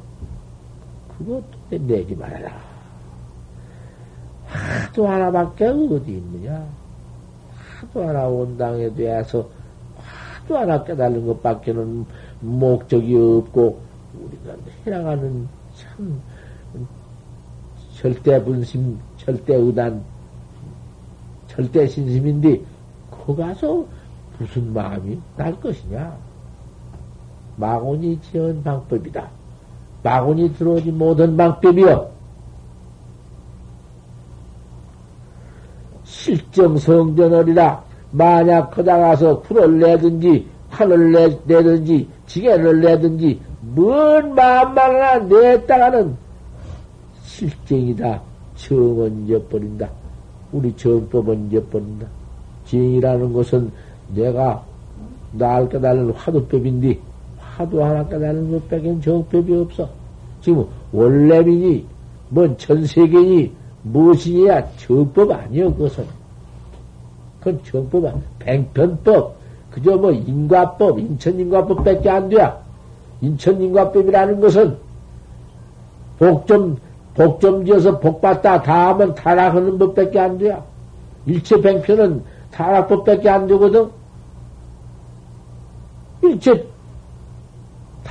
그것도 1.17 1.45
내지 1.71 2.15
말아라. 2.17 2.53
하도 4.47 5.09
하나밖에 5.09 5.67
어디 5.67 6.13
있느냐? 6.13 6.65
하도 7.81 8.09
하나 8.09 8.27
원당에 8.27 8.93
대해서 8.95 9.49
하도 9.97 10.59
하나 10.59 10.83
깨달는 10.83 11.27
것밖에는 11.27 12.05
목적이 12.41 13.17
없고 13.17 13.81
우리가 14.15 14.57
해나가는 14.85 15.49
참 15.77 16.21
절대 17.97 18.43
분심, 18.43 18.99
절대 19.17 19.55
의단, 19.55 20.03
절대 21.49 21.87
신심인데 21.87 22.61
거 23.11 23.35
가서 23.35 23.85
무슨 24.39 24.73
마음이 24.73 25.19
날 25.37 25.59
것이냐? 25.61 26.17
마곤이 27.57 28.21
지은 28.21 28.63
방법이다. 28.63 29.29
마곤이 30.03 30.55
들어오지 30.55 30.91
못한 30.93 31.37
방법이여. 31.37 32.11
실정 36.05 36.77
성전을이라 36.79 37.83
만약 38.13 38.71
거다 38.71 38.99
가서 38.99 39.41
불을 39.41 39.79
내든지 39.79 40.47
환을 40.71 41.13
내, 41.13 41.39
내든지 41.45 42.09
지게를 42.27 42.81
내든지 42.81 43.41
뭔 43.61 44.35
마음만 44.35 44.79
하나 44.79 45.19
냈다가는 45.19 46.17
실정이다. 47.23 48.21
정은 48.57 49.27
잊어버린다. 49.27 49.89
우리 50.53 50.75
정법은 50.77 51.51
잊어버린다. 51.51 52.07
정이라는 52.67 53.33
것은 53.33 53.73
내가 54.15 54.63
날 55.33 55.69
깨달은 55.69 56.13
화두법인데 56.13 56.99
화두 57.57 57.83
하나 57.83 58.07
깨달은 58.09 58.51
것밖엔 58.51 59.01
정법이 59.01 59.55
없어. 59.55 59.89
지금 60.41 60.67
원래민이 60.93 61.87
뭔 62.29 62.57
전세계니 62.59 63.53
무엇이냐? 63.83 64.67
정법 64.77 65.31
아니여 65.31 65.73
그것은. 65.75 66.05
그건 67.39 67.61
정법 67.65 68.07
아니야 68.07 68.23
뱅편법. 68.41 69.37
그저 69.71 69.97
뭐 69.97 70.11
인과법 70.13 70.99
인천인과법 70.99 71.85
밖에 71.85 72.09
안 72.09 72.29
돼야 72.29 72.57
인천인과법이라는 73.21 74.41
것은 74.41 74.77
복좀 76.19 76.77
복좀 77.15 77.67
지어서 77.67 77.99
복받다 77.99 78.63
다 78.63 78.89
하면 78.89 79.15
타락하는 79.15 79.79
법밖에 79.79 80.19
안 80.19 80.39
돼야 80.39 80.63
일체 81.27 81.61
뱅편은 81.61 82.23
타락법밖에 82.51 83.29
안 83.29 83.47
되거든. 83.47 83.89
일체 86.23 86.67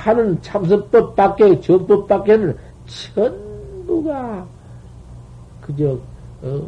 타는 0.04 0.42
참선법밖에 0.42 1.62
정법밖에는 1.62 2.54
전부가 3.06 4.46
그저 5.62 5.98
어, 6.42 6.62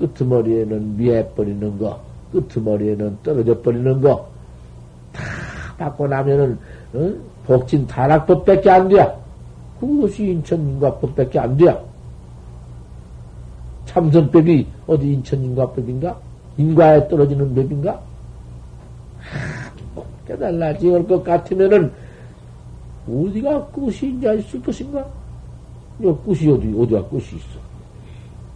끄트머리에는 0.00 0.96
미해버리는 0.96 1.78
거, 1.78 2.00
끄트머리에는 2.32 3.18
떨어져 3.22 3.60
버리는 3.62 4.00
거, 4.00 4.28
다 5.12 5.22
받고 5.78 6.08
나면은 6.08 6.58
어? 6.92 7.12
복진 7.46 7.86
다락법밖에 7.86 8.68
안 8.68 8.88
돼. 8.88 9.16
그것이 9.78 10.24
인천인과법밖에 10.24 11.38
안 11.38 11.56
돼. 11.56 11.84
참선법이 13.86 14.66
어디 14.88 15.12
인천인과법인가? 15.12 16.18
인과에 16.58 17.06
떨어지는 17.06 17.54
법인가? 17.54 18.00
깨달라지 20.26 20.90
할것 20.90 21.24
같으면은 21.24 21.92
어디가 23.08 23.66
끝이 23.66 24.16
이제 24.16 24.34
있을 24.34 24.62
것인가? 24.62 25.06
요 26.02 26.16
끝이 26.18 26.50
어디, 26.50 26.74
어디가 26.76 27.08
끝이 27.08 27.22
있어? 27.22 27.60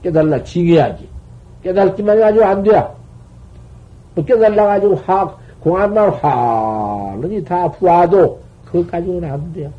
깨달라, 0.03 0.43
징해야지. 0.43 1.09
깨달기만 1.63 2.17
해가지고 2.17 2.45
안 2.45 2.63
돼. 2.63 2.71
뭐 4.15 4.25
깨달라 4.25 4.67
가지고 4.67 4.95
화, 4.97 5.37
공안만 5.61 6.11
화는이 6.11 7.45
다 7.45 7.67
후화도 7.67 8.41
그것 8.65 8.91
가지고는 8.91 9.31
안 9.31 9.53
돼요. 9.53 9.73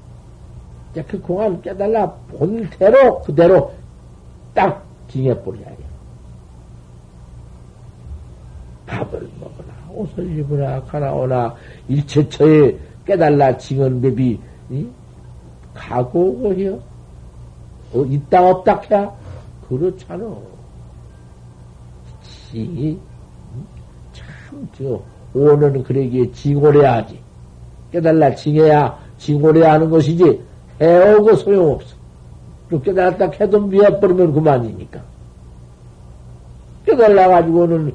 그 1.07 1.21
공안 1.21 1.61
깨달라 1.61 2.09
본대로 2.31 3.21
그대로 3.21 3.71
딱 4.53 4.83
징해버려야 5.09 5.65
돼. 5.65 5.78
밥을 8.89 9.29
먹으나, 9.39 9.73
옷을 9.93 10.39
입으나, 10.39 10.81
가나오나, 10.83 11.55
일체처에 11.87 12.75
깨달라 13.05 13.55
징언법이, 13.55 14.39
가고 15.73 16.19
오고 16.19 16.53
해요. 16.55 16.79
어, 17.93 18.03
있다 18.03 18.49
없다 18.49 18.81
해야 18.89 19.11
그렇잖아. 19.67 20.25
지, 22.23 22.99
참, 24.11 24.67
저, 24.77 25.01
오는 25.33 25.83
그러기에 25.83 26.31
징오래야지. 26.31 27.19
깨달라 27.91 28.33
징해야, 28.33 28.97
징오래야 29.19 29.73
하는 29.73 29.89
것이지, 29.89 30.41
해오고 30.81 31.35
소용없어. 31.35 31.95
또 32.69 32.81
깨달았다 32.81 33.31
해도 33.31 33.59
미해버리면 33.61 34.33
그만이니까. 34.33 35.01
깨달아가지고는, 36.85 37.93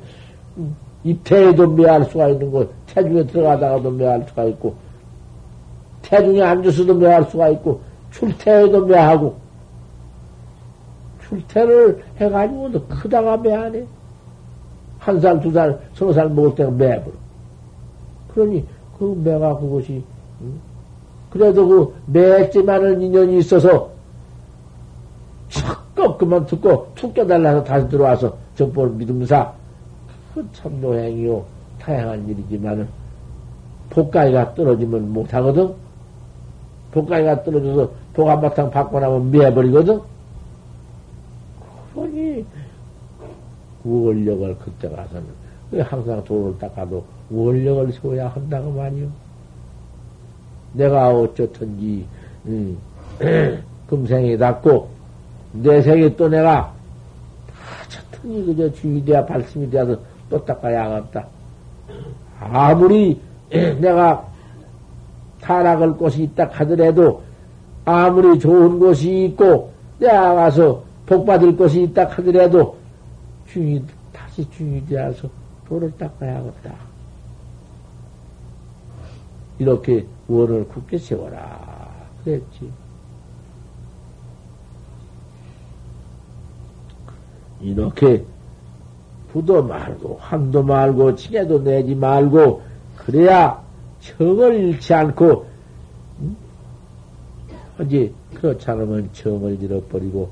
입태에도 1.05 1.69
매할 1.69 2.05
수가 2.07 2.29
있는 2.29 2.51
거, 2.51 2.67
태중에 2.87 3.27
들어가다가도 3.27 3.91
매할 3.91 4.25
수가 4.29 4.45
있고, 4.45 4.75
태중에 6.03 6.43
앉아서도 6.43 6.95
매할 6.95 7.25
수가 7.25 7.49
있고, 7.51 7.81
출퇴에도 8.11 8.87
매하고, 8.87 9.37
출퇴를 11.29 12.03
해가지고도 12.19 12.87
크다가 12.87 13.37
매하네. 13.37 13.87
한 14.99 15.21
살, 15.21 15.41
두 15.41 15.53
살, 15.53 15.79
서너 15.95 16.13
살 16.13 16.31
먹을 16.31 16.55
때가 16.55 16.71
매버려. 16.71 17.13
그러니, 18.33 18.65
그 18.99 19.21
매가 19.23 19.59
그것이, 19.59 20.03
응? 20.41 20.55
그래도 21.29 21.69
그 21.69 21.95
매지만은 22.07 23.03
인연이 23.03 23.39
있어서, 23.39 23.91
척 25.51 26.19
그만 26.19 26.47
듣고 26.47 26.89
툭 26.95 27.15
깨달라서 27.15 27.65
다시 27.65 27.89
들어와서 27.89 28.37
정보를 28.57 28.93
믿음사, 28.93 29.53
그참 30.35 30.81
노행이요. 30.81 31.45
다양한 31.79 32.29
일이지만은, 32.29 32.89
복가위가 33.91 34.55
떨어지면 34.55 35.13
못하거든? 35.13 35.73
복가위가 36.91 37.45
떨어져서 37.45 37.91
복 38.13 38.29
한바탕 38.29 38.71
받고 38.71 38.99
나면 38.99 39.31
미해버리거든? 39.31 40.01
그러니, 41.95 42.45
원력을 43.85 44.57
그때 44.59 44.89
가서는, 44.89 45.27
항상 45.85 46.25
돌을 46.25 46.59
닦아도 46.59 47.05
원력을 47.31 47.93
세워야 47.93 48.29
한다고 48.29 48.73
말이요. 48.73 49.09
내가 50.73 51.11
어쩌든지, 51.11 52.05
음, 52.47 52.77
금생에 53.87 54.37
닿고, 54.37 54.89
내 55.53 55.81
생에 55.81 56.17
또 56.17 56.29
내가, 56.29 56.73
다 57.47 57.89
쳤더니 57.89 58.45
그저 58.47 58.73
주의 58.73 59.05
돼야 59.05 59.25
발심이 59.25 59.71
되어서 59.71 59.97
또 60.35 60.45
닦아야겠다. 60.45 61.27
아무리 62.41 63.21
내가 63.51 64.27
타락할 65.41 65.93
곳이 65.97 66.25
있다 66.25 66.49
하더라도 66.51 67.23
아무리 67.85 68.37
좋은 68.41 68.81
곳이 68.81 69.27
있고 69.27 69.71
내가 70.01 70.35
가서 70.35 70.83
복 71.07 71.25
받을 71.25 71.57
곳이 71.57 71.85
있다 71.85 72.07
하더라도 72.07 72.77
주인 73.47 73.87
다시 74.13 74.49
주인이 74.51 74.85
되어서 74.87 75.29
돌을 75.69 75.93
닦아야겠다. 75.97 76.75
이렇게 79.61 80.05
원을 80.27 80.67
굳게 80.67 80.99
세워라. 80.99 81.95
그랬지. 82.25 82.73
이렇게 87.61 88.25
부도 89.35 89.61
말고 89.65 90.17
황도 90.21 90.63
말고 90.63 91.17
칭해도 91.17 91.65
내지 91.65 91.93
말고 91.93 92.63
그래야 92.97 93.61
정을 94.01 94.55
잃지 94.55 94.95
않고 94.95 95.45
응? 96.21 96.37
어제 97.81 98.13
그렇지 98.33 98.71
않으면 98.71 99.11
정을 99.13 99.61
잃어버리고 99.61 100.31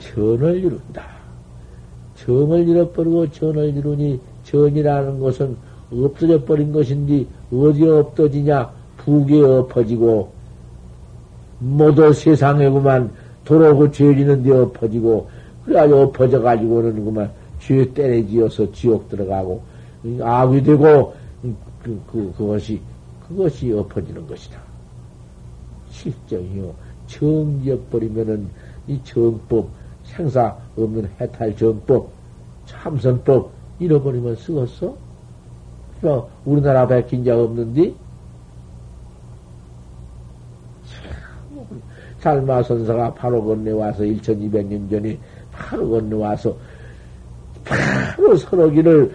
전을 0.00 0.58
이룬다. 0.58 1.06
정을 2.16 2.68
잃어버리고 2.68 3.30
전을 3.30 3.76
이루니 3.76 4.20
전이라는 4.42 5.20
것은 5.20 5.56
없어져 5.92 6.44
버린 6.44 6.72
것인지 6.72 7.28
어디 7.52 7.88
없어지냐 7.88 8.68
부귀에 8.96 9.44
엎어지고 9.44 10.32
모두 11.60 12.12
세상에구만 12.12 13.12
도로고 13.44 13.92
죄지는 13.92 14.42
데 14.42 14.50
엎어지고 14.50 15.37
그래가지고 15.68 16.00
엎어져가지고는 16.00 17.04
그만 17.04 17.30
죄 17.60 17.92
때려지어서 17.92 18.72
지옥 18.72 19.08
들어가고 19.10 19.62
악이 20.22 20.62
되고 20.62 21.14
그, 21.82 22.00
그, 22.10 22.32
그것이 22.36 22.80
그것이 23.28 23.70
엎어지는 23.72 24.26
것이다. 24.26 24.58
실정이요. 25.90 26.74
정지어버리면은 27.06 28.48
이 28.86 28.98
정법 29.04 29.68
생사 30.04 30.56
없는 30.76 31.10
해탈 31.20 31.54
정법 31.54 32.08
참선법 32.64 33.50
잃어버리면 33.78 34.36
쓰겠어? 34.36 34.96
그 36.00 36.22
우리나라 36.46 36.86
백힌 36.86 37.24
자 37.24 37.36
없는데 37.38 37.92
살마 42.20 42.62
선사가 42.62 43.14
바로 43.14 43.44
건네 43.44 43.70
와서 43.72 44.02
1200년 44.02 44.90
전에 44.90 45.18
바로 45.58 45.88
건너와서 45.88 46.54
바로 47.64 48.36
서러기를 48.36 49.12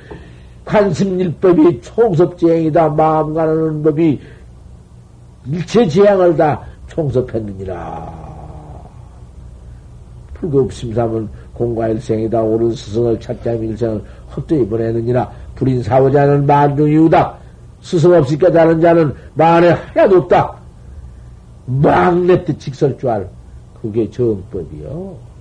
관심일법이 0.66 1.82
총섭지행이다 1.82 2.90
마음 2.90 3.34
가는 3.34 3.82
법이 3.82 4.20
일체 5.48 5.88
지향을 5.88 6.38
다 6.38 6.62
총섭했느니라. 6.88 8.24
불급심삼은 10.36 11.30
공과일생이다. 11.54 12.42
옳은 12.42 12.72
스승을 12.72 13.20
찾자 13.20 13.54
일생을 13.54 14.02
헛되이 14.36 14.68
보내느니라. 14.68 15.32
불인 15.56 15.82
사고자는 15.82 16.46
만중이우다. 16.46 17.38
스승 17.82 18.14
없이 18.14 18.38
깨달은 18.38 18.80
자는 18.82 19.14
만에 19.34 19.70
하나도 19.70 20.18
없다. 20.20 20.56
막 21.66 22.18
냅듯 22.20 22.60
직설 22.60 22.98
줄 22.98 23.10
알. 23.10 23.30
그게 23.82 24.10
정법이요. 24.10 25.33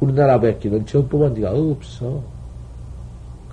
우리나라 0.00 0.38
백기는 0.38 0.86
정법은 0.86 1.34
네가 1.34 1.50
없어. 1.50 2.22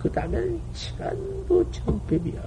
그 0.01 0.12
다음에 0.12 0.39
전부 0.73 1.65
정법이야. 1.71 2.41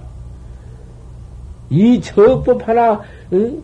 이 1.69 2.01
정법 2.01 2.67
하나, 2.67 3.01
응? 3.33 3.61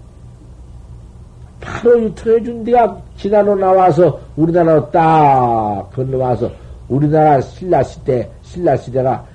바로 1.60 2.04
유통해준 2.04 2.64
데가 2.64 3.02
지나로 3.18 3.56
나와서 3.56 4.20
우리나라로 4.36 4.92
딱 4.92 5.90
건너와서 5.94 6.52
우리나라 6.88 7.42
신라 7.42 7.82
시대, 7.82 8.30
신라 8.44 8.78
시대가 8.78 9.26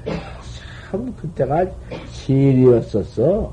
참 0.90 1.12
그때가 1.16 1.66
실이었었어. 2.10 3.52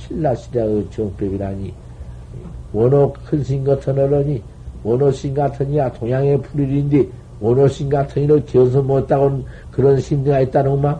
신라 0.00 0.34
시대의 0.34 0.88
정법이라니. 0.90 1.74
원호 2.72 3.14
큰신 3.24 3.64
같은 3.64 3.98
어른이 3.98 4.42
원호신 4.86 5.34
같으니야 5.34 5.92
동양의 5.92 6.40
불일인데 6.42 7.08
원호신 7.40 7.88
같은 7.88 8.22
이를 8.22 8.44
견서 8.46 8.80
못하고 8.80 9.42
그런 9.72 10.00
심리가 10.00 10.38
있다는 10.40 10.80
마 10.80 10.96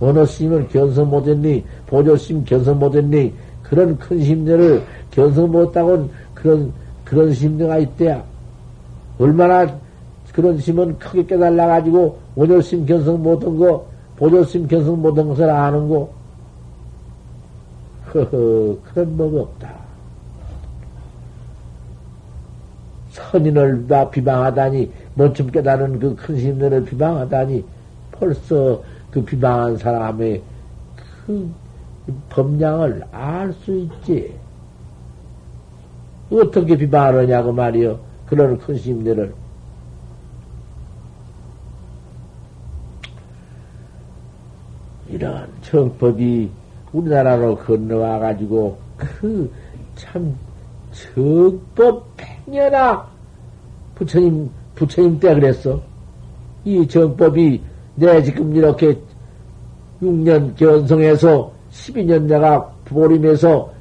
원호심을 0.00 0.68
견서 0.68 1.04
못했니? 1.04 1.62
보조심 1.86 2.44
견서 2.44 2.74
못했니? 2.74 3.32
그런 3.62 3.96
큰 3.98 4.20
심리를 4.20 4.82
견서 5.12 5.46
못하고 5.46 6.08
그런 6.34 6.72
그런 7.04 7.32
심리가 7.32 7.78
있대야. 7.78 8.24
얼마나 9.18 9.78
그런 10.32 10.58
심은 10.58 10.98
크게 10.98 11.26
깨달라 11.26 11.66
가지고 11.66 12.18
원효심 12.34 12.86
견성 12.86 13.22
못한 13.22 13.56
거 13.56 13.86
보조심 14.16 14.66
견성 14.66 15.00
못한 15.00 15.28
것을 15.28 15.48
아는 15.48 15.88
거. 15.88 16.10
허허 18.12 18.78
그런 18.82 19.16
법이 19.16 19.38
없다. 19.38 19.81
선인을 23.12 23.86
다 23.86 24.08
비방하다니, 24.10 24.90
먼좀 25.14 25.50
깨달은 25.50 25.98
그 25.98 26.16
큰 26.16 26.36
스님들을 26.36 26.84
비방하다니, 26.84 27.64
벌써 28.10 28.82
그 29.10 29.22
비방한 29.22 29.76
사람의 29.76 30.42
그 31.26 31.50
법량을 32.30 33.04
알 33.12 33.52
수 33.52 33.76
있지. 33.76 34.34
어떻게 36.30 36.76
비방하느냐고 36.76 37.52
말이요. 37.52 37.98
그런 38.26 38.58
큰 38.58 38.76
스님들을. 38.76 39.34
이런 45.10 45.46
정법이 45.62 46.50
우리나라로 46.92 47.56
건너와가지고 47.58 48.78
그 48.96 49.50
참 49.94 50.34
정법 50.92 52.16
백년아 52.46 53.06
부처님 53.94 54.50
부처님 54.74 55.20
때 55.20 55.34
그랬어. 55.34 55.80
이 56.64 56.86
정법이 56.86 57.60
내 57.94 58.22
지금 58.22 58.54
이렇게 58.54 58.98
6년 60.02 60.56
견성해서 60.56 61.52
12년 61.70 62.22
내가 62.22 62.64
보림해서 62.84 63.72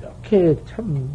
이렇게 0.00 0.56
참 0.66 1.08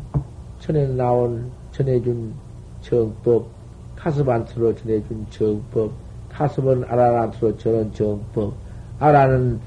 전에 0.60 0.88
나온 0.88 1.52
전해준 1.72 2.34
정법 2.82 3.48
가슴안으로 3.96 4.76
전해준 4.76 5.26
정법 5.30 5.92
가슴은 6.32 6.84
아라란트로 6.86 7.58
전한 7.58 7.92
정법 7.94 8.54
아라는 9.00 9.60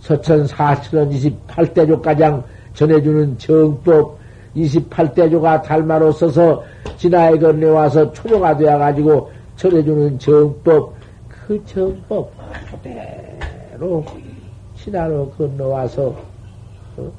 서천 0.00 0.46
사천원 0.46 1.10
28대조 1.10 2.00
가장 2.00 2.42
전해주는 2.74 3.38
정법 3.38 4.18
28대조가 4.56 5.62
달마로 5.62 6.12
써서 6.12 6.62
진화에 6.96 7.38
건네와서 7.38 8.12
초조가 8.12 8.56
되어가지고 8.56 9.30
전해주는 9.56 10.18
정법, 10.18 10.94
그 11.28 11.62
정법 11.66 12.32
그대로 12.70 14.04
진화로 14.76 15.30
건너와서, 15.30 16.14
어? 16.96 17.12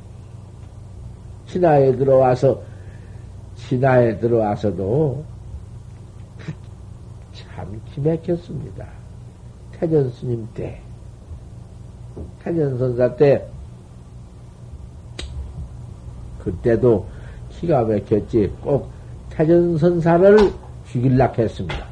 진화에 1.48 1.95
들어와서, 1.95 2.62
진화에 3.56 4.17
들어와서도 4.19 5.24
참 7.34 7.82
기맥혔습니다. 7.93 8.86
태전 9.71 10.10
스님 10.12 10.48
때, 10.54 10.80
태전 12.43 12.78
선사 12.78 13.15
때, 13.15 13.45
그때도 16.39 17.14
기가 17.65 17.84
막혔지. 17.84 18.51
꼭 18.62 18.89
태전선사를 19.32 20.51
죽일라 20.91 21.32
했습니다. 21.38 21.86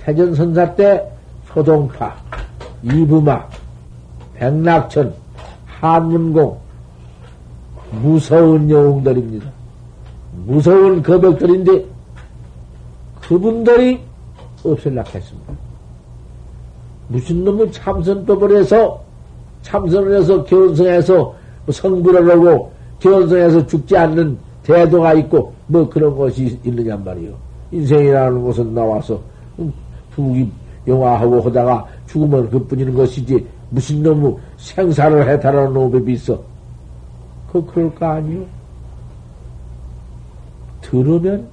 태전선사 0.00 0.74
때 0.76 1.04
소동파, 1.48 2.16
이부마, 2.82 3.46
백낙천, 4.34 5.12
한문공, 5.66 6.58
무서운 7.90 8.70
영웅들입니다. 8.70 9.50
무서운 10.44 11.02
거벽들인데 11.02 11.84
그분들이 13.20 14.00
없을라 14.64 15.02
했습니다. 15.02 15.52
무슨 17.08 17.44
놈의 17.44 17.72
참선법을 17.72 18.56
해서 18.56 19.02
참선을 19.62 20.16
해서 20.16 20.44
견성해서 20.44 21.34
성불을 21.70 22.30
하고 22.30 22.75
견성해서 23.00 23.66
죽지 23.66 23.96
않는 23.96 24.38
대도가 24.62 25.14
있고 25.14 25.52
뭐 25.66 25.88
그런 25.88 26.16
것이 26.16 26.58
있느냐 26.64 26.96
말이요. 26.96 27.34
인생이라는 27.72 28.42
것은 28.42 28.74
나와서 28.74 29.20
두기 30.14 30.50
영화하고 30.86 31.40
하다가 31.42 31.86
죽으면 32.06 32.50
그뿐이는 32.50 32.94
것이지 32.94 33.46
무슨 33.70 34.02
놈의 34.02 34.36
생사를 34.56 35.28
해탈하는 35.28 35.72
놈이 35.72 36.12
있어. 36.14 36.40
그 37.52 37.64
그럴 37.66 37.94
거 37.94 38.06
아니요. 38.06 38.44
들으면 40.80 41.46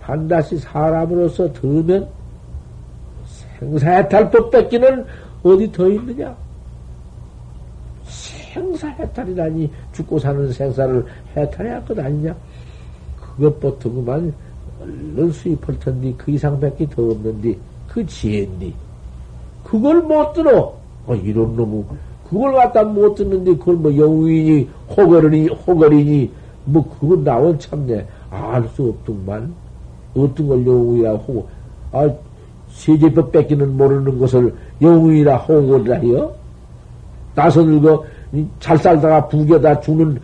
반드시 0.00 0.58
사람으로서 0.58 1.52
들으면 1.52 2.08
생사해탈법 3.58 4.50
뺏기는 4.50 5.04
어디 5.42 5.70
더 5.72 5.88
있느냐? 5.88 6.34
생사 8.52 8.88
해탈이라니 8.88 9.70
죽고 9.92 10.18
사는 10.18 10.52
생사를 10.52 11.04
해탈해야 11.36 11.76
할것 11.76 11.98
아니냐? 11.98 12.34
그것부터 13.20 13.90
그만 13.90 14.32
얼른 14.80 15.32
수입할 15.32 15.78
텐데 15.78 16.12
그 16.18 16.30
이상밖에 16.32 16.86
더 16.90 17.02
없는데 17.02 17.56
그 17.88 18.04
지혜인데 18.04 18.72
그걸 19.64 20.02
못 20.02 20.32
들어. 20.32 20.74
어, 21.06 21.14
이런 21.14 21.56
놈은 21.56 21.84
그걸 22.28 22.52
갖다 22.52 22.82
못 22.84 23.14
듣는데 23.14 23.56
그걸 23.56 23.76
뭐 23.76 23.96
영웅이니 23.96 24.68
호거리니 24.90 25.48
호거리니 25.48 26.30
뭐 26.64 26.98
그거 26.98 27.16
나온 27.16 27.58
참네. 27.58 28.06
알 28.30 28.66
수 28.68 28.88
없더만. 28.88 29.52
어떤 30.14 30.48
걸 30.48 30.66
영웅이라 30.66 31.12
호고. 31.14 31.48
아 31.92 32.10
세제법 32.70 33.32
뺏기는 33.32 33.76
모르는 33.76 34.18
것을 34.18 34.54
영웅이라 34.80 35.36
호거리라 35.38 35.96
해요? 35.96 36.32
나서 37.34 37.62
늙어 37.62 38.04
잘 38.60 38.78
살다가 38.78 39.26
부겨다 39.28 39.80
죽는 39.80 40.18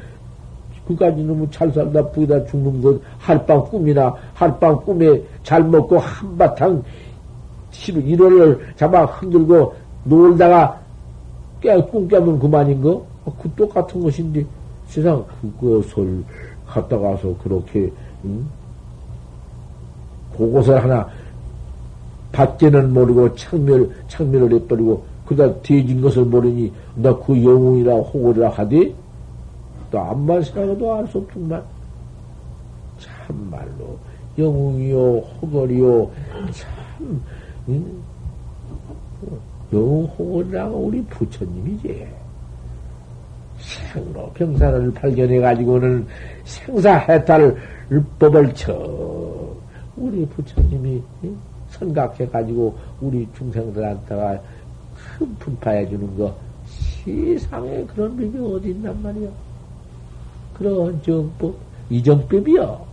그까지 0.87 1.23
놈은 1.23 1.51
잘 1.51 1.71
살다 1.71 2.03
부겨다 2.11 2.47
죽는 2.47 2.81
것 2.81 3.01
하룻밤 3.19 3.65
꿈이나 3.65 4.15
하룻밤 4.35 4.81
꿈에 4.85 5.21
잘 5.43 5.63
먹고 5.63 5.99
한바탕 5.99 6.83
일월을 7.87 8.59
잡아 8.77 9.05
흔들고 9.05 9.75
놀다가 10.05 10.81
깨, 11.61 11.77
꿈 11.83 12.09
깨면 12.09 12.39
그만인 12.39 12.81
거? 12.81 13.05
아, 13.27 13.33
그 13.41 13.51
똑같은 13.57 14.01
것인데 14.01 14.45
세상 14.87 15.25
그것을 15.61 16.25
갔다 16.67 16.99
가서 16.99 17.35
그렇게 17.43 17.93
응? 18.25 18.47
그것을 20.37 20.83
하나 20.83 21.07
밖에는 22.33 22.93
모르고 22.93 23.35
창멸 23.35 23.91
창멸을 24.09 24.53
해버리고 24.55 25.05
그다 25.29 25.53
뒤진 25.61 26.01
것을 26.01 26.25
모르니 26.25 26.73
나 26.97 27.13
그 27.21 27.37
영웅이라 27.45 27.95
호구리라 27.97 28.49
하디? 28.51 28.95
또 29.91 30.01
암만 30.01 30.43
생각해도 30.43 30.95
알 30.95 31.07
수 31.07 31.19
없구만 31.19 31.63
참말로 32.99 33.99
영웅이요 34.39 35.19
호거리요 35.41 36.11
참 36.53 37.23
응? 37.69 38.03
영웅 39.73 40.05
호거리라가 40.05 40.71
우리 40.71 41.03
부처님이지. 41.05 42.07
생로 43.93 44.31
병사를 44.35 44.93
발견해 44.95 45.41
가지고는 45.41 46.07
생사 46.45 46.97
해탈 46.99 47.55
법을 48.19 48.55
쳐 48.55 48.73
우리 49.97 50.25
부처님이 50.27 51.03
선각해 51.71 52.29
가지고 52.29 52.75
우리 53.01 53.27
중생들한테가 53.37 54.41
큰 55.19 55.35
분파해 55.37 55.89
주는 55.89 56.17
거 56.17 56.35
세상에 57.05 57.85
그런 57.87 58.17
법이 58.17 58.39
어디 58.39 58.71
있단 58.71 59.03
말이야. 59.03 59.29
그런 60.55 61.01
정법, 61.03 61.57
이정법이요. 61.91 62.87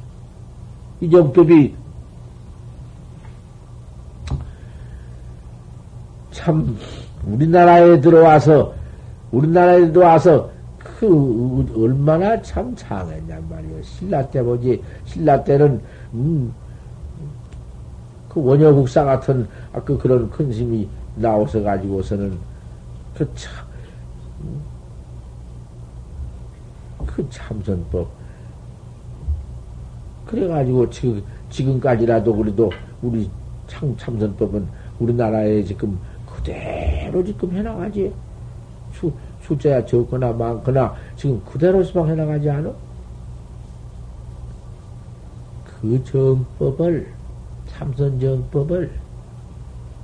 이정법이 1.01 1.75
참 6.31 6.77
우리나라에 7.25 7.99
들어와서 8.01 8.73
우리나라에 9.31 9.91
들어와서 9.91 10.49
그 10.77 11.65
얼마나 11.75 12.41
참 12.41 12.73
장했냔 12.75 13.49
말이요. 13.49 13.81
신라 13.81 14.29
때 14.29 14.41
보지 14.41 14.81
신라 15.05 15.43
때는 15.43 15.81
음, 16.13 16.53
그 18.29 18.43
원효국사 18.43 19.03
같은 19.03 19.47
아그 19.73 19.97
그런 19.97 20.29
큰 20.29 20.51
힘이 20.51 20.87
나오서 21.15 21.61
가지고서는 21.61 22.37
그 23.15 23.29
참, 23.35 23.65
그 27.05 27.27
참선법. 27.29 28.07
그래가지고 30.25 30.89
지금, 30.89 31.23
지금까지라도 31.49 32.35
그래도 32.35 32.71
우리 33.01 33.29
참, 33.67 33.95
참선법은 33.97 34.67
우리나라에 34.99 35.63
지금 35.63 35.97
그대로 36.25 37.23
지금 37.23 37.51
해나가지. 37.51 38.13
수, 38.91 39.11
숫자야 39.41 39.85
적거나 39.85 40.31
많거나 40.31 40.95
지금 41.15 41.41
그대로 41.45 41.83
수방 41.83 42.07
해나가지 42.07 42.49
않아? 42.49 42.73
그 45.65 46.03
정법을, 46.03 47.13
참선정법을 47.67 49.04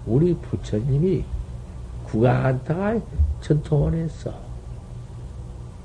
우리 0.05 0.33
부처님이 0.35 1.23
구강한다가 2.05 2.99
전통을 3.41 3.93
했어. 3.93 4.31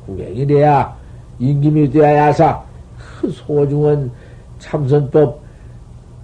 구경이 0.07 0.46
돼야, 0.46 0.96
임김이 1.38 1.90
돼야 1.90 2.29
야사, 2.29 2.62
그 3.20 3.31
소중한 3.31 4.11
참선법, 4.59 5.40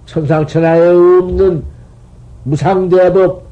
천상천하에 0.05 0.87
없는 0.87 1.63
무상대법, 2.43 3.43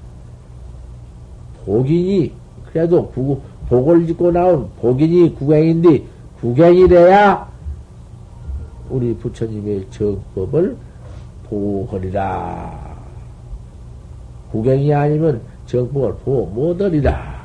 복인이, 1.66 2.34
그래도 2.72 3.08
구, 3.10 3.40
복을 3.70 4.08
짓고 4.08 4.32
나온 4.32 4.70
복인이 4.80 5.36
구경인데, 5.36 6.04
구경이 6.42 6.88
돼야 6.88 7.48
우리 8.90 9.16
부처님의 9.16 9.88
정법을 9.92 10.76
보호하리라. 11.48 12.91
구경이 14.52 14.94
아니면 14.94 15.42
정법을 15.66 16.16
보호 16.24 16.46
못하리라. 16.48 17.42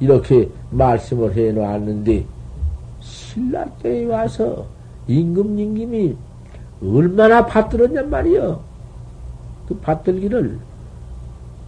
이렇게 0.00 0.48
말씀을 0.70 1.34
해 1.34 1.52
놓았는데, 1.52 2.26
신라 3.00 3.64
때에 3.82 4.04
와서 4.06 4.66
임금님김이 5.06 6.16
얼마나 6.82 7.46
받들었냔 7.46 8.10
말이요. 8.10 8.60
그 9.68 9.76
받들기를 9.76 10.58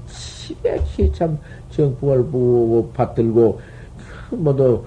심하게 0.07 1.13
참 1.13 1.39
정법을 1.71 2.25
보고 2.25 2.91
받들고, 2.93 3.61
그 4.29 4.35
뭐도 4.35 4.85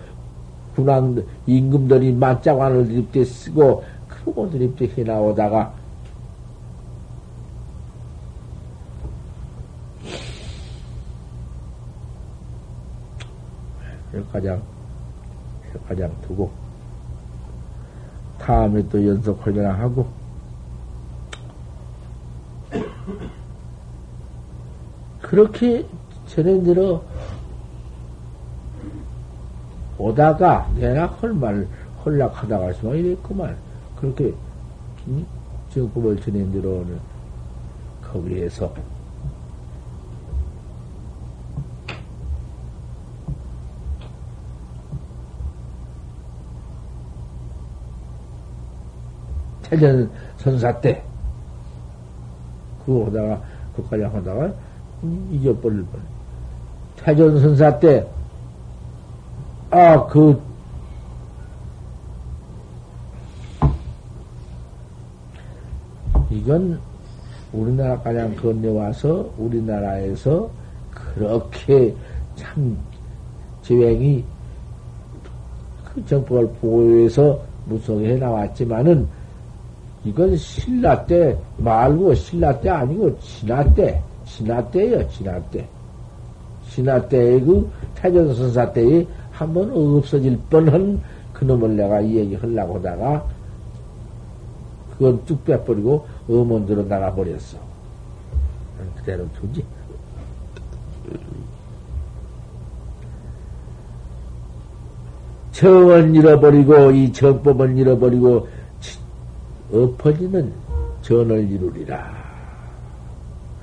군왕, 0.75 1.23
임금들이 1.47 2.13
맞자관을 2.13 2.87
드립대 2.87 3.23
쓰고, 3.23 3.83
크고 4.07 4.49
드립대 4.51 4.89
해 4.97 5.03
나오다가, 5.03 5.73
가장, 14.31 14.61
가장 15.87 16.11
두고, 16.21 16.51
다음에 18.39 18.87
또 18.89 19.05
연속하려나 19.05 19.73
하고, 19.73 20.07
그렇게 25.21 25.85
전해들어 26.27 27.01
오다가 29.97 30.69
내가 30.75 31.05
헐말 31.05 31.67
헐락하다가 32.03 32.65
할 32.65 32.73
수가 32.73 32.95
이랬구만. 32.95 33.55
그렇게 33.95 34.33
정법을 35.73 36.19
전해들어오는 36.19 36.99
거기에서 38.11 38.73
태전 49.71 50.11
선사 50.35 50.81
때, 50.81 51.01
그거 52.85 53.05
하다가, 53.05 53.41
그까지 53.77 54.03
하다가 54.03 54.53
잊어버릴 55.31 55.81
뻔. 55.83 56.01
태전 56.97 57.39
선사 57.39 57.79
때, 57.79 58.05
아, 59.69 60.05
그, 60.07 60.41
이건 66.29 66.77
우리나라 67.53 67.97
가장 68.01 68.35
건네와서 68.35 69.29
우리나라에서 69.37 70.49
그렇게 70.91 71.95
참 72.35 72.77
재행이 73.61 74.23
그 75.85 76.05
정법을 76.05 76.49
보호해서 76.59 77.39
무성해 77.67 78.15
나왔지만은 78.15 79.20
이건 80.03 80.35
신라 80.35 81.05
때 81.05 81.37
말고 81.57 82.13
신라 82.15 82.59
때 82.59 82.69
아니고 82.69 83.19
진화 83.19 83.63
때, 83.73 84.01
진화 84.25 84.67
때예요, 84.71 85.07
진화 85.09 85.39
때. 85.51 85.67
진화 86.69 87.07
때의 87.07 87.41
그 87.41 87.69
태전선사 87.95 88.71
때에 88.71 89.05
한번 89.31 89.69
없어질 89.71 90.39
뻔한 90.49 91.01
그놈을 91.33 91.75
내가 91.75 91.99
이 92.01 92.15
얘기 92.15 92.35
하려고 92.35 92.77
하다가 92.77 93.25
그건 94.91 95.23
뚝 95.25 95.43
빼버리고 95.43 96.05
음원대로 96.29 96.83
나가버렸어. 96.83 97.57
그대로 98.95 99.27
두지. 99.33 99.65
정은 105.51 106.15
잃어버리고 106.15 106.91
이 106.91 107.11
정법은 107.11 107.77
잃어버리고 107.77 108.47
엎어지는 109.71 110.51
전을 111.01 111.49
이루리라. 111.49 112.13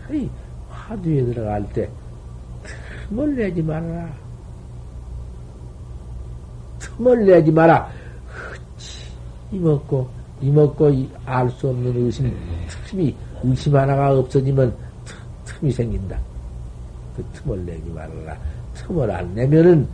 아니, 0.09 0.31
화두에 0.71 1.25
들어갈 1.25 1.69
때 1.73 1.89
틈을 3.09 3.37
내지 3.37 3.63
말아라. 3.63 4.11
틈을 6.79 7.27
내지 7.27 7.51
마라. 7.51 7.91
흐치, 8.27 9.05
이먹고, 9.53 10.09
이먹고 10.41 10.91
알 11.27 11.51
수 11.51 11.69
없는 11.69 11.95
의심, 12.05 12.35
틈이, 12.87 13.15
의심 13.45 13.77
하나가 13.77 14.19
없어지면 14.19 14.75
틈, 15.45 15.69
이 15.69 15.73
생긴다. 15.73 16.19
그 17.17 17.25
틈을 17.35 17.67
내지 17.67 17.91
말아라. 17.91 18.37
틈을 18.75 19.11
안 19.11 19.35
내면은 19.35 19.87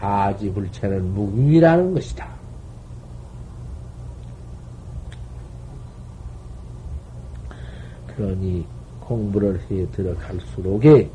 아지불체는 0.00 1.12
무궁이라는 1.14 1.94
것이다. 1.94 2.37
그러니 8.18 8.66
공부를 8.98 9.60
해 9.70 9.88
들어갈수록에 9.92 11.08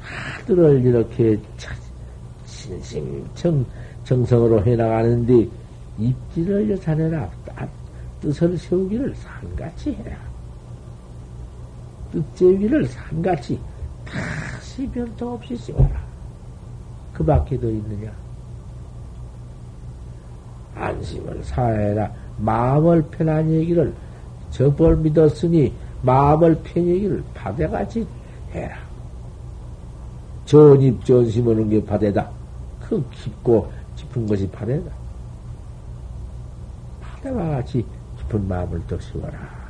하늘을 0.00 0.84
이렇게 0.84 1.38
진심 2.46 3.28
정, 3.34 3.66
정성으로 4.04 4.64
해나가는데 4.64 5.48
입지를 5.98 6.70
여산해라. 6.70 7.28
뜻을 8.20 8.56
세우기를 8.56 9.12
산같이 9.16 9.92
해라. 9.94 10.16
뜻제위를 12.12 12.86
산같이 12.86 13.58
다시 14.04 14.88
변통 14.90 15.32
없이 15.32 15.56
세워라. 15.56 16.00
그 17.12 17.24
밖에 17.24 17.58
더 17.58 17.68
있느냐? 17.68 18.12
안심을 20.76 21.42
사해라. 21.42 22.12
마음을 22.38 23.02
편한 23.10 23.50
얘기를 23.50 23.92
저벌 24.52 24.98
믿었으니 24.98 25.72
마음을 26.02 26.54
편얘기를 26.62 27.24
바다같이 27.34 28.06
해라. 28.52 28.76
전입 30.44 31.04
전심 31.04 31.46
오는 31.48 31.68
게 31.68 31.84
바다다. 31.84 32.28
그 32.80 33.02
깊고 33.10 33.70
깊은 33.96 34.26
것이 34.26 34.48
바다다. 34.50 34.90
바다와 37.00 37.56
같이 37.56 37.84
깊은 38.18 38.46
마음을 38.46 38.80
떡시워라. 38.86 39.62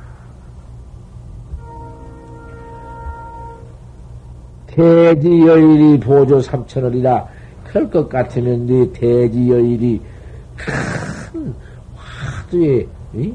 대지 4.67 5.27
여일이 5.45 5.99
보조 5.99 6.41
삼천원이라 6.41 7.27
그럴 7.63 7.89
것 7.91 8.09
같으면 8.09 8.65
네 8.65 8.91
대지 8.91 9.49
여일이 9.49 10.01
큰 10.57 11.53
화두에 11.95 12.87
이? 13.13 13.33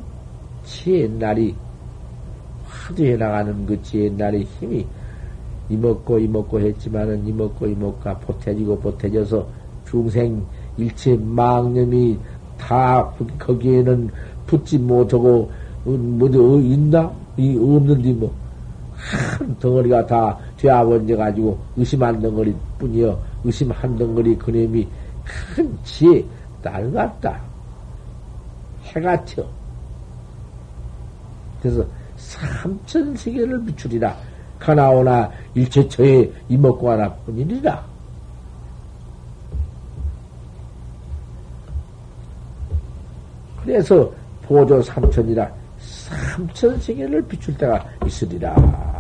옛날이 0.87 1.55
화두해 2.67 3.17
나가는 3.17 3.67
그 3.67 3.81
옛날의 3.95 4.45
힘이 4.45 4.87
이먹고 5.69 6.19
이먹고 6.19 6.61
했지만은 6.61 7.27
이먹고 7.27 7.67
이먹고 7.67 8.19
보태지고 8.21 8.79
보태져서 8.79 9.47
중생 9.87 10.45
일체 10.77 11.17
망념이 11.17 12.19
다 12.59 13.11
거기에는 13.39 14.11
붙지 14.47 14.79
못하고 14.79 15.51
뭐도 15.85 16.57
어, 16.57 16.61
있나? 16.61 17.11
이 17.37 17.57
없는데 17.57 18.13
뭐. 18.13 18.35
한 19.39 19.57
덩어리가 19.61 20.07
다 20.07 20.37
되어번져 20.57 21.17
가지고 21.17 21.57
의심 21.77 22.03
한 22.03 22.21
덩어리 22.21 22.53
뿐이여 22.79 23.17
의심 23.45 23.71
한 23.71 23.97
덩어리 23.97 24.37
그놈이 24.37 24.89
큰 25.55 25.79
지혜 25.85 26.25
딸 26.61 26.91
같다. 26.91 27.41
해같여 28.83 29.58
그래서 31.69 31.87
삼천 32.17 33.15
세계를 33.15 33.63
비추리라. 33.67 34.17
가나오나 34.59 35.31
일체처에 35.55 36.31
이먹고 36.49 36.91
하나 36.91 37.13
뿐이니라. 37.15 37.85
그래서 43.63 44.11
보조 44.43 44.81
삼천이라 44.81 45.51
삼천 45.79 46.81
세계를 46.81 47.23
비출 47.23 47.57
때가 47.59 47.85
있으리라. 48.07 48.98